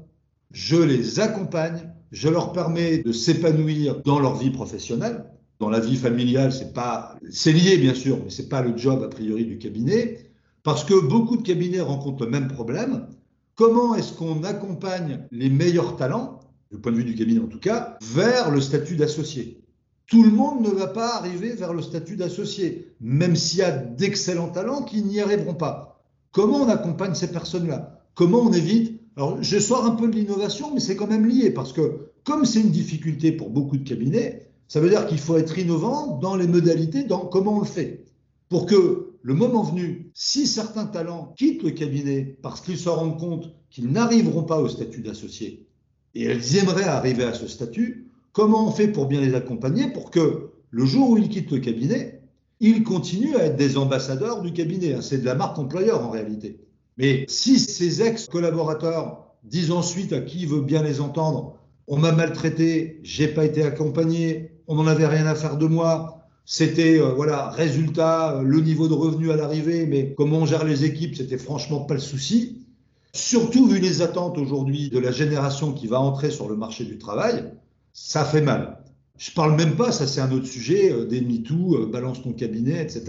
je 0.53 0.77
les 0.77 1.19
accompagne, 1.19 1.91
je 2.13 2.29
leur 2.29 2.53
permets 2.53 2.99
de 2.99 3.11
s'épanouir 3.11 4.01
dans 4.03 4.21
leur 4.21 4.37
vie 4.37 4.51
professionnelle. 4.51 5.25
Dans 5.63 5.71
la 5.71 5.79
vie 5.79 5.95
familiale, 5.95 6.53
c'est 6.53 6.73
pas, 6.73 7.17
c'est 7.31 7.53
lié 7.53 7.79
bien 7.79 7.95
sûr, 7.95 8.19
mais 8.25 8.31
c'est 8.31 8.49
pas 8.49 8.63
le 8.63 8.77
job 8.77 9.01
a 9.05 9.09
priori 9.09 9.45
du 9.45 9.59
cabinet. 9.59 10.29
Parce 10.65 10.83
que 10.83 11.01
beaucoup 11.01 11.37
de 11.37 11.43
cabinets 11.43 11.81
rencontrent 11.81 12.25
le 12.25 12.31
même 12.33 12.49
problème. 12.49 13.07
Comment 13.55 13.95
est-ce 13.95 14.13
qu'on 14.13 14.43
accompagne 14.43 15.21
les 15.31 15.51
meilleurs 15.51 15.95
talents, 15.95 16.41
du 16.73 16.79
point 16.79 16.91
de 16.91 16.97
vue 16.97 17.05
du 17.05 17.15
cabinet 17.15 17.39
en 17.39 17.47
tout 17.47 17.61
cas, 17.61 17.97
vers 18.03 18.51
le 18.51 18.61
statut 18.61 18.97
d'associé? 18.97 19.63
Tout 20.09 20.25
le 20.25 20.33
monde 20.33 20.67
ne 20.67 20.71
va 20.71 20.89
pas 20.89 21.15
arriver 21.15 21.55
vers 21.55 21.73
le 21.73 21.81
statut 21.81 22.17
d'associé, 22.17 22.89
même 23.01 23.37
s'il 23.37 23.61
y 23.61 23.63
a 23.63 23.71
d'excellents 23.71 24.51
talents 24.51 24.83
qui 24.83 25.01
n'y 25.05 25.21
arriveront 25.21 25.55
pas. 25.55 26.03
Comment 26.33 26.63
on 26.63 26.69
accompagne 26.69 27.15
ces 27.15 27.31
personnes-là? 27.31 28.01
Comment 28.15 28.41
on 28.41 28.53
évite? 28.53 29.01
Alors, 29.17 29.41
je 29.41 29.61
sors 29.61 29.87
un 29.87 29.95
peu 29.95 30.09
de 30.09 30.17
l'innovation, 30.17 30.75
mais 30.75 30.81
c'est 30.81 30.97
quand 30.97 31.07
même 31.07 31.29
lié 31.29 31.53
parce 31.53 31.73
que, 31.73 32.09
comme 32.25 32.47
c'est 32.47 32.63
une 32.63 32.71
difficulté 32.71 33.31
pour 33.31 33.51
beaucoup 33.51 33.77
de 33.77 33.89
cabinets, 33.89 34.49
ça 34.73 34.81
veut 34.81 34.89
dire 34.89 35.07
qu'il 35.07 35.19
faut 35.19 35.37
être 35.37 35.59
innovant 35.59 36.17
dans 36.17 36.35
les 36.35 36.47
modalités, 36.47 37.05
dans 37.05 37.27
comment 37.27 37.59
on 37.59 37.61
le 37.61 37.67
fait. 37.67 38.07
Pour 38.49 38.65
que 38.65 39.11
le 39.21 39.35
moment 39.35 39.63
venu, 39.63 40.11
si 40.15 40.47
certains 40.47 40.87
talents 40.87 41.35
quittent 41.37 41.63
le 41.63 41.73
cabinet 41.73 42.39
parce 42.41 42.63
qu'ils 42.63 42.79
se 42.79 42.89
rendent 42.89 43.19
compte 43.19 43.53
qu'ils 43.69 43.89
n'arriveront 43.89 44.45
pas 44.45 44.59
au 44.59 44.71
statut 44.71 45.03
d'associé 45.03 45.67
et 46.15 46.25
elles 46.25 46.57
aimeraient 46.57 46.85
arriver 46.85 47.25
à 47.25 47.35
ce 47.35 47.49
statut, 47.49 48.07
comment 48.33 48.67
on 48.67 48.71
fait 48.71 48.89
pour 48.89 49.09
bien 49.09 49.21
les 49.21 49.35
accompagner 49.35 49.89
pour 49.89 50.11
que 50.11 50.53
le 50.71 50.87
jour 50.87 51.11
où 51.11 51.19
ils 51.19 51.29
quittent 51.29 51.51
le 51.51 51.59
cabinet, 51.59 52.23
ils 52.61 52.83
continuent 52.83 53.37
à 53.37 53.45
être 53.45 53.57
des 53.57 53.77
ambassadeurs 53.77 54.41
du 54.41 54.55
cabinet? 54.55 55.03
C'est 55.03 55.19
de 55.19 55.27
la 55.27 55.35
marque 55.35 55.59
employeur 55.59 56.03
en 56.03 56.09
réalité. 56.09 56.61
Mais 56.97 57.27
si 57.29 57.61
ces 57.61 58.01
ex-collaborateurs 58.01 59.35
disent 59.45 59.71
ensuite 59.71 60.15
à 60.15 60.23
qui 60.23 60.47
veut 60.47 60.63
bien 60.63 60.83
les 60.83 61.03
entendre, 61.03 61.59
on 61.89 61.99
m'a 61.99 62.13
maltraité, 62.13 63.01
j'ai 63.03 63.29
pas 63.29 63.45
été 63.45 63.63
accompagné, 63.65 64.52
on 64.67 64.77
n'en 64.77 64.87
avait 64.87 65.07
rien 65.07 65.27
à 65.27 65.35
faire 65.35 65.57
de 65.57 65.67
moi, 65.67 66.23
c'était 66.45 66.99
euh, 66.99 67.13
voilà 67.15 67.51
résultat, 67.51 68.37
euh, 68.37 68.43
le 68.43 68.61
niveau 68.61 68.89
de 68.89 68.95
revenu 68.95 69.31
à 69.31 69.37
l'arrivée, 69.37 69.87
mais 69.87 70.15
comment 70.17 70.39
on 70.39 70.47
gère 70.47 70.65
les 70.65 70.85
équipes, 70.85 71.17
c'était 71.17 71.39
franchement 71.39 71.81
pas 71.81 71.95
le 71.95 72.01
souci. 72.01 72.67
Surtout 73.15 73.67
vu 73.67 73.79
les 73.79 74.03
attentes 74.03 74.39
aujourd'hui 74.39 74.89
de 74.89 74.99
la 74.99 75.13
génération 75.13 75.73
qui 75.73 75.87
va 75.87 76.01
entrer 76.01 76.31
sur 76.31 76.49
le 76.49 76.57
marché 76.57 76.85
du 76.85 76.99
travail, 76.99 77.45
ça 77.93 78.25
fait 78.25 78.41
mal. 78.41 78.79
Je 79.19 79.31
parle 79.31 79.55
même 79.55 79.77
pas, 79.77 79.93
ça 79.93 80.07
c'est 80.07 80.21
un 80.21 80.33
autre 80.33 80.47
sujet, 80.47 80.91
euh, 80.91 81.07
des 81.07 81.21
MeToo, 81.21 81.87
balance 81.87 82.23
ton 82.23 82.33
cabinet, 82.33 82.83
etc. 82.83 83.05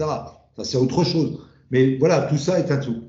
Ça 0.56 0.64
c'est 0.64 0.76
autre 0.76 1.02
chose. 1.04 1.40
Mais 1.70 1.96
voilà, 1.98 2.22
tout 2.22 2.38
ça 2.38 2.60
est 2.60 2.70
un 2.70 2.76
tout. 2.76 3.02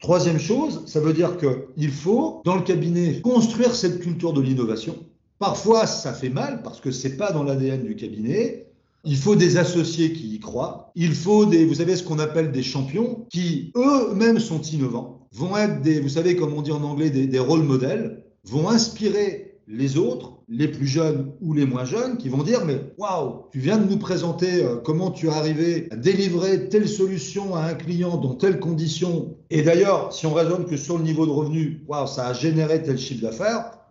Troisième 0.00 0.40
chose, 0.40 0.82
ça 0.86 0.98
veut 0.98 1.12
dire 1.12 1.36
qu'il 1.36 1.92
faut, 1.92 2.42
dans 2.44 2.56
le 2.56 2.62
cabinet, 2.62 3.20
construire 3.20 3.72
cette 3.72 4.00
culture 4.00 4.32
de 4.32 4.40
l'innovation. 4.40 4.96
Parfois, 5.42 5.88
ça 5.88 6.12
fait 6.12 6.28
mal 6.28 6.62
parce 6.62 6.80
que 6.80 6.92
c'est 6.92 7.16
pas 7.16 7.32
dans 7.32 7.42
l'ADN 7.42 7.82
du 7.82 7.96
cabinet. 7.96 8.68
Il 9.02 9.16
faut 9.16 9.34
des 9.34 9.56
associés 9.56 10.12
qui 10.12 10.36
y 10.36 10.38
croient. 10.38 10.92
Il 10.94 11.14
faut 11.14 11.46
des, 11.46 11.64
vous 11.64 11.74
savez, 11.74 11.96
ce 11.96 12.04
qu'on 12.04 12.20
appelle 12.20 12.52
des 12.52 12.62
champions 12.62 13.26
qui 13.28 13.72
eux-mêmes 13.74 14.38
sont 14.38 14.62
innovants, 14.62 15.26
vont 15.32 15.56
être 15.56 15.82
des, 15.82 15.98
vous 15.98 16.10
savez, 16.10 16.36
comme 16.36 16.54
on 16.54 16.62
dit 16.62 16.70
en 16.70 16.84
anglais, 16.84 17.10
des, 17.10 17.26
des 17.26 17.40
rôles 17.40 17.64
modèles, 17.64 18.22
vont 18.44 18.68
inspirer 18.68 19.56
les 19.66 19.98
autres, 19.98 20.34
les 20.48 20.68
plus 20.68 20.86
jeunes 20.86 21.32
ou 21.40 21.54
les 21.54 21.66
moins 21.66 21.84
jeunes, 21.84 22.18
qui 22.18 22.28
vont 22.28 22.44
dire 22.44 22.64
mais 22.64 22.78
waouh, 22.96 23.46
tu 23.50 23.58
viens 23.58 23.78
de 23.78 23.90
nous 23.90 23.98
présenter 23.98 24.62
euh, 24.62 24.76
comment 24.76 25.10
tu 25.10 25.26
es 25.26 25.30
arrivé 25.30 25.88
à 25.90 25.96
délivrer 25.96 26.68
telle 26.68 26.88
solution 26.88 27.56
à 27.56 27.64
un 27.64 27.74
client 27.74 28.16
dans 28.16 28.34
telles 28.34 28.60
conditions. 28.60 29.34
Et 29.50 29.62
d'ailleurs, 29.62 30.12
si 30.12 30.24
on 30.24 30.34
raisonne 30.34 30.66
que 30.66 30.76
sur 30.76 30.98
le 30.98 31.02
niveau 31.02 31.26
de 31.26 31.32
revenu, 31.32 31.82
waouh, 31.88 32.06
ça 32.06 32.28
a 32.28 32.32
généré 32.32 32.80
tel 32.84 32.96
chiffre 32.96 33.22
d'affaires, 33.22 33.81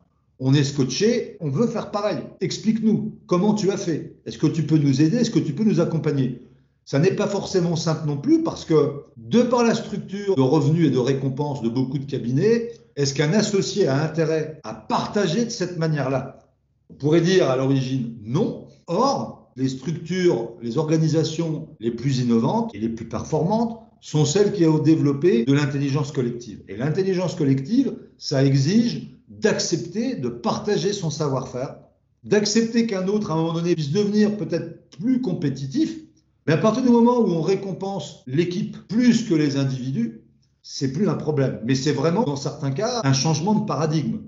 on 0.43 0.55
est 0.55 0.63
scotché, 0.63 1.37
on 1.39 1.49
veut 1.49 1.67
faire 1.67 1.91
pareil. 1.91 2.17
Explique-nous 2.41 3.13
comment 3.27 3.53
tu 3.53 3.69
as 3.69 3.77
fait? 3.77 4.15
Est-ce 4.25 4.39
que 4.39 4.47
tu 4.47 4.63
peux 4.63 4.77
nous 4.77 5.01
aider? 5.01 5.17
Est-ce 5.17 5.29
que 5.29 5.39
tu 5.39 5.53
peux 5.53 5.63
nous 5.63 5.79
accompagner? 5.79 6.41
Ça 6.83 6.97
n'est 6.97 7.15
pas 7.15 7.27
forcément 7.27 7.75
simple 7.75 8.07
non 8.07 8.17
plus 8.17 8.41
parce 8.41 8.65
que 8.65 9.03
de 9.17 9.43
par 9.43 9.63
la 9.63 9.75
structure 9.75 10.35
de 10.35 10.41
revenus 10.41 10.87
et 10.87 10.89
de 10.89 10.97
récompenses 10.97 11.61
de 11.61 11.69
beaucoup 11.69 11.99
de 11.99 12.09
cabinets, 12.09 12.71
est-ce 12.95 13.13
qu'un 13.13 13.33
associé 13.33 13.87
a 13.87 14.03
intérêt 14.03 14.59
à 14.63 14.73
partager 14.73 15.45
de 15.45 15.51
cette 15.51 15.77
manière-là? 15.77 16.39
On 16.89 16.95
pourrait 16.95 17.21
dire 17.21 17.47
à 17.47 17.55
l'origine 17.55 18.15
non. 18.23 18.65
Or, 18.87 19.51
les 19.55 19.69
structures, 19.69 20.53
les 20.63 20.79
organisations 20.79 21.67
les 21.79 21.91
plus 21.91 22.17
innovantes 22.19 22.73
et 22.73 22.79
les 22.79 22.89
plus 22.89 23.07
performantes 23.07 23.79
sont 23.99 24.25
celles 24.25 24.53
qui 24.53 24.65
ont 24.65 24.79
développé 24.79 25.45
de 25.45 25.53
l'intelligence 25.53 26.11
collective. 26.11 26.63
Et 26.67 26.77
l'intelligence 26.77 27.35
collective, 27.35 27.93
ça 28.17 28.43
exige 28.43 29.11
d'accepter 29.41 30.15
de 30.15 30.29
partager 30.29 30.93
son 30.93 31.09
savoir-faire, 31.09 31.75
d'accepter 32.23 32.87
qu'un 32.87 33.07
autre, 33.07 33.31
à 33.31 33.33
un 33.33 33.37
moment 33.37 33.53
donné, 33.53 33.75
puisse 33.75 33.91
devenir 33.91 34.37
peut-être 34.37 34.89
plus 34.97 35.21
compétitif. 35.21 35.97
Mais 36.47 36.53
à 36.53 36.57
partir 36.57 36.83
du 36.83 36.89
moment 36.89 37.19
où 37.19 37.29
on 37.31 37.41
récompense 37.41 38.23
l'équipe 38.27 38.77
plus 38.87 39.27
que 39.27 39.33
les 39.33 39.57
individus, 39.57 40.21
c'est 40.63 40.91
plus 40.91 41.09
un 41.09 41.15
problème. 41.15 41.59
Mais 41.65 41.75
c'est 41.75 41.91
vraiment, 41.91 42.23
dans 42.23 42.35
certains 42.35 42.71
cas, 42.71 43.01
un 43.03 43.13
changement 43.13 43.55
de 43.55 43.65
paradigme. 43.65 44.19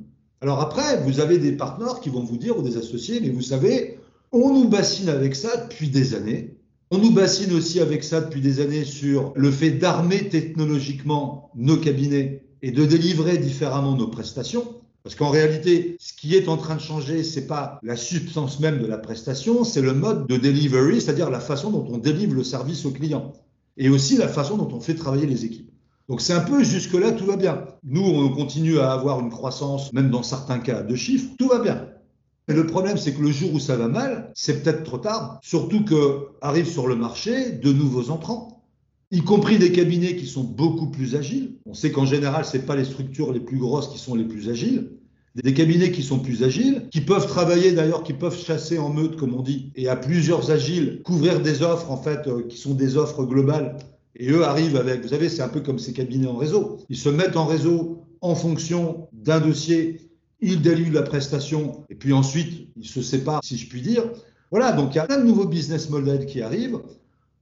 Alors 0.41 0.59
après, 0.59 1.01
vous 1.03 1.19
avez 1.19 1.37
des 1.37 1.53
partenaires 1.53 1.99
qui 2.01 2.09
vont 2.09 2.23
vous 2.23 2.37
dire, 2.37 2.57
ou 2.57 2.61
des 2.61 2.77
associés, 2.77 3.19
mais 3.21 3.29
vous 3.29 3.41
savez, 3.41 3.99
on 4.31 4.53
nous 4.53 4.67
bassine 4.67 5.09
avec 5.09 5.35
ça 5.35 5.55
depuis 5.57 5.89
des 5.89 6.15
années. 6.15 6.57
On 6.91 6.97
nous 6.97 7.11
bassine 7.11 7.53
aussi 7.53 7.79
avec 7.79 8.03
ça 8.03 8.21
depuis 8.21 8.41
des 8.41 8.59
années 8.59 8.83
sur 8.83 9.31
le 9.35 9.51
fait 9.51 9.71
d'armer 9.71 10.29
technologiquement 10.29 11.49
nos 11.55 11.77
cabinets 11.77 12.43
et 12.61 12.71
de 12.71 12.85
délivrer 12.85 13.37
différemment 13.37 13.95
nos 13.95 14.07
prestations. 14.07 14.82
Parce 15.03 15.15
qu'en 15.15 15.29
réalité, 15.29 15.97
ce 15.99 16.13
qui 16.13 16.33
est 16.35 16.47
en 16.47 16.55
train 16.55 16.75
de 16.75 16.81
changer, 16.81 17.23
c'est 17.23 17.45
pas 17.45 17.77
la 17.83 17.97
substance 17.97 18.61
même 18.61 18.79
de 18.79 18.85
la 18.85 18.97
prestation, 18.97 19.65
c'est 19.65 19.81
le 19.81 19.93
mode 19.93 20.27
de 20.27 20.37
delivery, 20.37 21.01
c'est-à-dire 21.01 21.29
la 21.29 21.41
façon 21.41 21.71
dont 21.71 21.85
on 21.89 21.97
délivre 21.97 22.33
le 22.33 22.43
service 22.43 22.85
au 22.85 22.91
client. 22.91 23.33
Et 23.75 23.89
aussi 23.89 24.15
la 24.17 24.29
façon 24.29 24.55
dont 24.55 24.69
on 24.73 24.79
fait 24.79 24.95
travailler 24.95 25.25
les 25.25 25.43
équipes. 25.43 25.69
Donc 26.07 26.21
c'est 26.21 26.33
un 26.33 26.41
peu 26.41 26.63
jusque-là, 26.63 27.11
tout 27.11 27.25
va 27.25 27.35
bien. 27.35 27.65
Nous, 27.83 28.01
on 28.01 28.29
continue 28.29 28.79
à 28.79 28.93
avoir 28.93 29.19
une 29.19 29.29
croissance, 29.29 29.91
même 29.91 30.09
dans 30.09 30.23
certains 30.23 30.59
cas, 30.59 30.83
de 30.83 30.95
chiffres, 30.95 31.31
tout 31.37 31.49
va 31.49 31.59
bien. 31.59 31.89
Mais 32.47 32.53
le 32.53 32.65
problème, 32.65 32.97
c'est 32.97 33.13
que 33.13 33.21
le 33.21 33.31
jour 33.31 33.53
où 33.53 33.59
ça 33.59 33.75
va 33.75 33.89
mal, 33.89 34.31
c'est 34.35 34.63
peut-être 34.63 34.83
trop 34.83 34.97
tard. 34.97 35.39
Surtout 35.41 35.83
que 35.83 36.27
arrivent 36.41 36.69
sur 36.69 36.87
le 36.87 36.95
marché 36.95 37.51
de 37.51 37.73
nouveaux 37.73 38.09
entrants 38.09 38.52
y 39.13 39.21
compris 39.21 39.59
des 39.59 39.71
cabinets 39.71 40.15
qui 40.15 40.25
sont 40.25 40.43
beaucoup 40.43 40.87
plus 40.87 41.15
agiles. 41.15 41.51
On 41.67 41.75
sait 41.75 41.91
qu'en 41.91 42.05
général, 42.05 42.45
ce 42.45 42.57
pas 42.57 42.75
les 42.75 42.83
structures 42.83 43.31
les 43.31 43.39
plus 43.39 43.59
grosses 43.59 43.87
qui 43.89 43.99
sont 43.99 44.15
les 44.15 44.23
plus 44.23 44.49
agiles. 44.49 44.89
Des 45.35 45.53
cabinets 45.53 45.91
qui 45.91 46.01
sont 46.01 46.17
plus 46.17 46.43
agiles, 46.43 46.87
qui 46.91 47.01
peuvent 47.01 47.27
travailler 47.27 47.73
d'ailleurs, 47.73 48.03
qui 48.03 48.13
peuvent 48.13 48.37
chasser 48.37 48.79
en 48.79 48.89
meute, 48.89 49.15
comme 49.15 49.35
on 49.35 49.43
dit, 49.43 49.71
et 49.75 49.87
à 49.87 49.95
plusieurs 49.95 50.49
agiles, 50.49 51.01
couvrir 51.03 51.41
des 51.41 51.61
offres, 51.61 51.91
en 51.91 51.97
fait, 51.97 52.27
euh, 52.27 52.43
qui 52.47 52.57
sont 52.57 52.73
des 52.73 52.97
offres 52.97 53.23
globales. 53.23 53.77
Et 54.15 54.31
eux 54.31 54.43
arrivent 54.43 54.77
avec, 54.77 55.03
vous 55.03 55.09
savez, 55.09 55.29
c'est 55.29 55.41
un 55.43 55.49
peu 55.49 55.61
comme 55.61 55.79
ces 55.79 55.93
cabinets 55.93 56.27
en 56.27 56.35
réseau. 56.35 56.77
Ils 56.89 56.97
se 56.97 57.09
mettent 57.09 57.37
en 57.37 57.45
réseau 57.45 58.03
en 58.21 58.35
fonction 58.35 59.07
d'un 59.11 59.39
dossier, 59.39 60.01
ils 60.41 60.61
délivrent 60.61 60.93
la 60.93 61.03
prestation, 61.03 61.83
et 61.89 61.95
puis 61.95 62.13
ensuite, 62.13 62.67
ils 62.77 62.87
se 62.87 63.01
séparent, 63.01 63.43
si 63.43 63.57
je 63.57 63.67
puis 63.69 63.81
dire. 63.81 64.03
Voilà, 64.49 64.71
donc 64.71 64.93
il 64.93 64.97
y 64.97 64.99
a 64.99 65.07
un 65.09 65.23
nouveau 65.23 65.45
business 65.45 65.89
model 65.89 66.25
qui 66.25 66.41
arrive. 66.41 66.79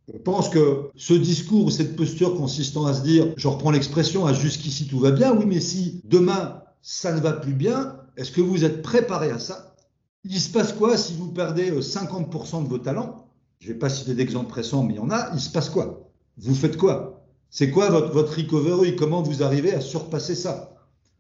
Je 0.07 0.17
pense 0.17 0.49
que 0.49 0.89
ce 0.95 1.13
discours 1.13 1.65
ou 1.65 1.69
cette 1.69 1.95
posture 1.95 2.35
consistant 2.35 2.85
à 2.85 2.93
se 2.93 3.01
dire, 3.01 3.27
je 3.37 3.47
reprends 3.47 3.71
l'expression, 3.71 4.25
à 4.25 4.33
jusqu'ici 4.33 4.87
tout 4.87 4.99
va 4.99 5.11
bien, 5.11 5.33
oui, 5.35 5.45
mais 5.45 5.59
si 5.59 6.01
demain 6.05 6.63
ça 6.81 7.13
ne 7.13 7.21
va 7.21 7.33
plus 7.33 7.53
bien, 7.53 7.97
est-ce 8.17 8.31
que 8.31 8.41
vous 8.41 8.65
êtes 8.65 8.81
préparé 8.81 9.29
à 9.29 9.39
ça? 9.39 9.75
Il 10.23 10.39
se 10.39 10.51
passe 10.51 10.73
quoi 10.73 10.97
si 10.97 11.13
vous 11.13 11.31
perdez 11.31 11.71
50% 11.71 12.59
euh, 12.59 12.63
de 12.63 12.67
vos 12.67 12.77
talents? 12.77 13.27
Je 13.59 13.67
ne 13.67 13.73
vais 13.73 13.79
pas 13.79 13.89
citer 13.89 14.15
d'exemples 14.15 14.53
récents, 14.53 14.83
mais 14.83 14.95
il 14.95 14.97
y 14.97 14.99
en 14.99 15.11
a. 15.11 15.31
Il 15.33 15.39
se 15.39 15.49
passe 15.49 15.69
quoi? 15.69 16.09
Vous 16.37 16.55
faites 16.55 16.77
quoi? 16.77 17.23
C'est 17.49 17.69
quoi 17.69 17.89
votre, 17.89 18.11
votre 18.11 18.35
recovery? 18.37 18.95
Comment 18.95 19.21
vous 19.21 19.43
arrivez 19.43 19.73
à 19.73 19.81
surpasser 19.81 20.35
ça? 20.35 20.71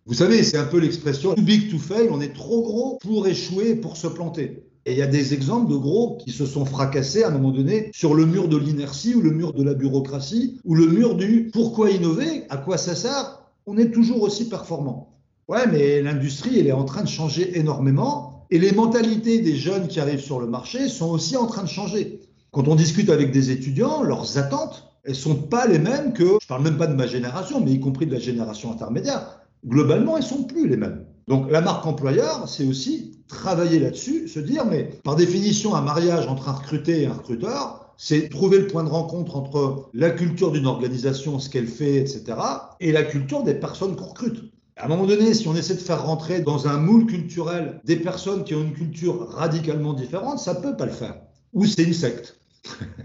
Vous 0.05 0.15
savez, 0.15 0.43
c'est 0.43 0.57
un 0.57 0.65
peu 0.65 0.79
l'expression 0.79 1.35
too 1.35 1.41
big 1.43 1.69
to 1.69 1.77
fail, 1.77 2.09
on 2.09 2.21
est 2.21 2.33
trop 2.33 2.63
gros 2.63 2.97
pour 3.01 3.27
échouer, 3.27 3.75
pour 3.75 3.97
se 3.97 4.07
planter. 4.07 4.63
Et 4.85 4.93
il 4.93 4.97
y 4.97 5.03
a 5.03 5.07
des 5.07 5.33
exemples 5.33 5.71
de 5.71 5.77
gros 5.77 6.17
qui 6.17 6.31
se 6.31 6.45
sont 6.45 6.65
fracassés 6.65 7.23
à 7.23 7.27
un 7.27 7.31
moment 7.31 7.51
donné 7.51 7.91
sur 7.93 8.15
le 8.15 8.25
mur 8.25 8.47
de 8.47 8.57
l'inertie 8.57 9.13
ou 9.13 9.21
le 9.21 9.31
mur 9.31 9.53
de 9.53 9.63
la 9.63 9.75
bureaucratie 9.75 10.59
ou 10.65 10.73
le 10.73 10.87
mur 10.87 11.15
du 11.15 11.49
pourquoi 11.53 11.91
innover, 11.91 12.45
à 12.49 12.57
quoi 12.57 12.77
ça 12.77 12.95
sert, 12.95 13.43
on 13.67 13.77
est 13.77 13.91
toujours 13.91 14.23
aussi 14.23 14.49
performant. 14.49 15.13
Ouais, 15.47 15.67
mais 15.71 16.01
l'industrie, 16.01 16.59
elle 16.59 16.67
est 16.67 16.71
en 16.71 16.85
train 16.85 17.03
de 17.03 17.07
changer 17.07 17.59
énormément 17.59 18.45
et 18.49 18.59
les 18.59 18.71
mentalités 18.71 19.39
des 19.39 19.55
jeunes 19.55 19.87
qui 19.87 19.99
arrivent 19.99 20.19
sur 20.19 20.39
le 20.39 20.47
marché 20.47 20.89
sont 20.89 21.09
aussi 21.09 21.37
en 21.37 21.45
train 21.45 21.63
de 21.63 21.69
changer. 21.69 22.19
Quand 22.51 22.67
on 22.67 22.75
discute 22.75 23.09
avec 23.09 23.31
des 23.31 23.51
étudiants, 23.51 24.03
leurs 24.03 24.37
attentes, 24.37 24.91
elles 25.03 25.15
sont 25.15 25.35
pas 25.35 25.67
les 25.67 25.79
mêmes 25.79 26.13
que, 26.13 26.37
je 26.41 26.47
parle 26.47 26.63
même 26.63 26.77
pas 26.77 26.87
de 26.87 26.95
ma 26.95 27.07
génération, 27.07 27.61
mais 27.61 27.71
y 27.71 27.79
compris 27.79 28.07
de 28.07 28.13
la 28.13 28.19
génération 28.19 28.71
intermédiaire. 28.71 29.41
Globalement, 29.65 30.17
elles 30.17 30.23
sont 30.23 30.43
plus 30.43 30.67
les 30.67 30.75
mêmes. 30.75 31.05
Donc 31.31 31.49
la 31.49 31.61
marque 31.61 31.85
employeur, 31.85 32.49
c'est 32.49 32.65
aussi 32.65 33.17
travailler 33.29 33.79
là-dessus, 33.79 34.27
se 34.27 34.41
dire, 34.41 34.65
mais 34.65 34.89
par 35.01 35.15
définition, 35.15 35.75
un 35.75 35.81
mariage 35.81 36.27
entre 36.27 36.49
un 36.49 36.51
recruté 36.51 37.03
et 37.03 37.05
un 37.05 37.13
recruteur, 37.13 37.93
c'est 37.95 38.27
trouver 38.27 38.59
le 38.59 38.67
point 38.67 38.83
de 38.83 38.89
rencontre 38.89 39.37
entre 39.37 39.89
la 39.93 40.09
culture 40.09 40.51
d'une 40.51 40.65
organisation, 40.65 41.39
ce 41.39 41.49
qu'elle 41.49 41.69
fait, 41.69 41.95
etc., 41.95 42.37
et 42.81 42.91
la 42.91 43.03
culture 43.03 43.43
des 43.43 43.53
personnes 43.53 43.95
qu'on 43.95 44.07
recrute. 44.07 44.51
À 44.75 44.87
un 44.87 44.87
moment 44.89 45.05
donné, 45.05 45.33
si 45.33 45.47
on 45.47 45.55
essaie 45.55 45.75
de 45.75 45.79
faire 45.79 46.05
rentrer 46.05 46.41
dans 46.41 46.67
un 46.67 46.75
moule 46.75 47.05
culturel 47.05 47.79
des 47.85 47.95
personnes 47.95 48.43
qui 48.43 48.53
ont 48.53 48.61
une 48.63 48.73
culture 48.73 49.29
radicalement 49.29 49.93
différente, 49.93 50.37
ça 50.37 50.53
peut 50.53 50.75
pas 50.75 50.85
le 50.85 50.91
faire. 50.91 51.15
Ou 51.53 51.65
c'est 51.65 51.83
une 51.83 51.93
secte. 51.93 52.41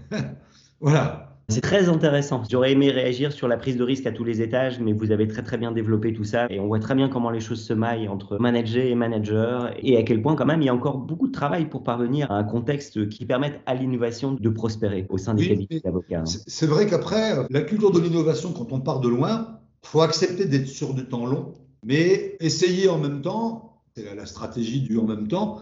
voilà. 0.81 1.26
C'est 1.49 1.61
très 1.61 1.87
intéressant. 1.87 2.43
J'aurais 2.51 2.73
aimé 2.73 2.91
réagir 2.91 3.31
sur 3.31 3.47
la 3.47 3.55
prise 3.55 3.77
de 3.77 3.83
risque 3.83 4.05
à 4.05 4.11
tous 4.11 4.25
les 4.25 4.41
étages, 4.41 4.81
mais 4.81 4.91
vous 4.91 5.11
avez 5.11 5.29
très 5.29 5.43
très 5.43 5.57
bien 5.57 5.71
développé 5.71 6.11
tout 6.11 6.25
ça 6.25 6.45
et 6.49 6.59
on 6.59 6.67
voit 6.67 6.79
très 6.79 6.93
bien 6.93 7.07
comment 7.07 7.29
les 7.29 7.39
choses 7.39 7.63
se 7.63 7.71
maillent 7.71 8.09
entre 8.09 8.37
manager 8.37 8.85
et 8.85 8.95
manager 8.95 9.71
et 9.81 9.95
à 9.95 10.03
quel 10.03 10.21
point 10.21 10.35
quand 10.35 10.45
même 10.45 10.61
il 10.61 10.65
y 10.65 10.69
a 10.69 10.73
encore 10.75 10.97
beaucoup 10.97 11.27
de 11.27 11.31
travail 11.31 11.69
pour 11.69 11.83
parvenir 11.83 12.29
à 12.33 12.35
un 12.35 12.43
contexte 12.43 13.07
qui 13.07 13.25
permette 13.25 13.61
à 13.65 13.75
l'innovation 13.75 14.33
de 14.33 14.49
prospérer 14.49 15.05
au 15.07 15.17
sein 15.17 15.35
des 15.35 15.47
cabinets 15.47 15.79
d'avocats. 15.81 16.19
Hein. 16.19 16.25
C'est 16.25 16.67
vrai 16.67 16.85
qu'après, 16.85 17.37
la 17.49 17.61
culture 17.61 17.91
de 17.91 18.01
l'innovation, 18.01 18.51
quand 18.51 18.73
on 18.73 18.81
part 18.81 18.99
de 18.99 19.07
loin, 19.07 19.59
faut 19.83 20.01
accepter 20.01 20.47
d'être 20.47 20.67
sur 20.67 20.93
du 20.93 21.05
temps 21.05 21.25
long, 21.25 21.53
mais 21.81 22.35
essayer 22.41 22.89
en 22.89 22.97
même 22.97 23.21
temps, 23.21 23.79
c'est 23.95 24.13
la 24.13 24.25
stratégie 24.25 24.81
du 24.81 24.97
en 24.97 25.05
même 25.05 25.29
temps, 25.29 25.61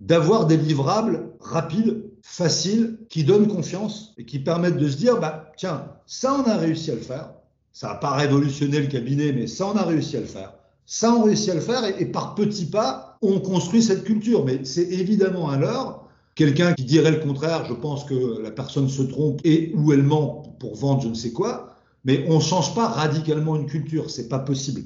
d'avoir 0.00 0.46
des 0.46 0.56
livrables 0.56 1.28
rapides 1.40 2.07
faciles, 2.30 2.98
qui 3.08 3.24
donnent 3.24 3.48
confiance 3.48 4.12
et 4.18 4.24
qui 4.24 4.38
permettent 4.38 4.76
de 4.76 4.88
se 4.88 4.96
dire, 4.96 5.18
bah, 5.18 5.50
tiens, 5.56 5.86
ça 6.06 6.34
on 6.34 6.48
a 6.48 6.56
réussi 6.56 6.90
à 6.90 6.94
le 6.94 7.00
faire. 7.00 7.30
Ça 7.72 7.88
n'a 7.88 7.94
pas 7.94 8.12
révolutionné 8.12 8.80
le 8.80 8.86
cabinet, 8.86 9.32
mais 9.32 9.46
ça 9.46 9.66
on 9.66 9.76
a 9.76 9.82
réussi 9.82 10.16
à 10.18 10.20
le 10.20 10.26
faire. 10.26 10.52
Ça 10.84 11.12
on 11.12 11.22
a 11.22 11.24
réussi 11.24 11.50
à 11.50 11.54
le 11.54 11.60
faire 11.60 11.84
et, 11.84 12.06
par 12.06 12.34
petits 12.34 12.66
pas, 12.66 13.18
on 13.22 13.40
construit 13.40 13.82
cette 13.82 14.04
culture. 14.04 14.44
Mais 14.44 14.64
c'est 14.64 14.88
évidemment 14.88 15.48
à 15.48 15.56
l'heure. 15.56 16.04
Quelqu'un 16.34 16.74
qui 16.74 16.84
dirait 16.84 17.10
le 17.10 17.20
contraire, 17.20 17.64
je 17.64 17.72
pense 17.72 18.04
que 18.04 18.40
la 18.40 18.50
personne 18.50 18.88
se 18.88 19.02
trompe 19.02 19.40
et 19.42 19.72
ou 19.74 19.92
elle 19.92 20.02
ment 20.02 20.42
pour 20.60 20.76
vendre 20.76 21.02
je 21.02 21.08
ne 21.08 21.14
sais 21.14 21.32
quoi. 21.32 21.74
Mais 22.04 22.26
on 22.28 22.36
ne 22.36 22.42
change 22.42 22.74
pas 22.74 22.88
radicalement 22.88 23.56
une 23.56 23.66
culture, 23.66 24.10
c'est 24.10 24.28
pas 24.28 24.38
possible. 24.38 24.82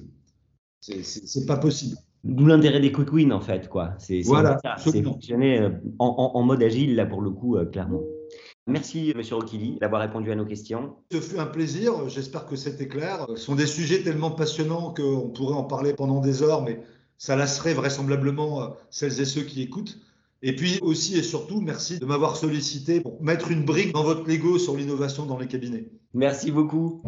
C'est 0.80 1.46
pas 1.46 1.56
possible. 1.56 1.96
D'où 2.24 2.46
l'intérêt 2.46 2.80
des 2.80 2.92
quick 2.92 3.12
wins, 3.12 3.32
en 3.32 3.40
fait, 3.40 3.68
quoi. 3.68 3.94
C'est 3.98 4.22
voilà, 4.22 4.58
fonctionner 4.78 5.60
euh, 5.60 5.70
en, 5.98 6.42
mode 6.42 6.62
agile, 6.62 6.94
là, 6.94 7.04
pour 7.04 7.20
le 7.20 7.30
coup, 7.30 7.56
euh, 7.56 7.64
clairement. 7.64 8.02
Merci, 8.68 9.12
Monsieur 9.16 9.34
Rokili, 9.34 9.78
d'avoir 9.80 10.02
répondu 10.02 10.30
à 10.30 10.36
nos 10.36 10.44
questions. 10.44 10.94
Ce 11.10 11.20
fut 11.20 11.38
un 11.40 11.46
plaisir. 11.46 12.08
J'espère 12.08 12.46
que 12.46 12.54
c'était 12.54 12.86
clair. 12.86 13.26
Ce 13.30 13.36
sont 13.36 13.56
des 13.56 13.66
sujets 13.66 14.02
tellement 14.02 14.30
passionnants 14.30 14.94
qu'on 14.94 15.30
pourrait 15.30 15.56
en 15.56 15.64
parler 15.64 15.94
pendant 15.94 16.20
des 16.20 16.44
heures, 16.44 16.62
mais 16.62 16.80
ça 17.18 17.34
lasserait 17.34 17.74
vraisemblablement 17.74 18.62
euh, 18.62 18.66
celles 18.90 19.20
et 19.20 19.24
ceux 19.24 19.42
qui 19.42 19.62
écoutent. 19.62 19.98
Et 20.42 20.54
puis 20.54 20.78
aussi 20.82 21.16
et 21.16 21.22
surtout, 21.22 21.60
merci 21.60 21.98
de 21.98 22.04
m'avoir 22.04 22.36
sollicité 22.36 23.00
pour 23.00 23.22
mettre 23.22 23.50
une 23.50 23.64
brique 23.64 23.92
dans 23.92 24.02
votre 24.02 24.28
Lego 24.28 24.58
sur 24.58 24.76
l'innovation 24.76 25.24
dans 25.24 25.38
les 25.38 25.46
cabinets. 25.46 25.88
Merci 26.14 26.50
beaucoup. 26.50 27.02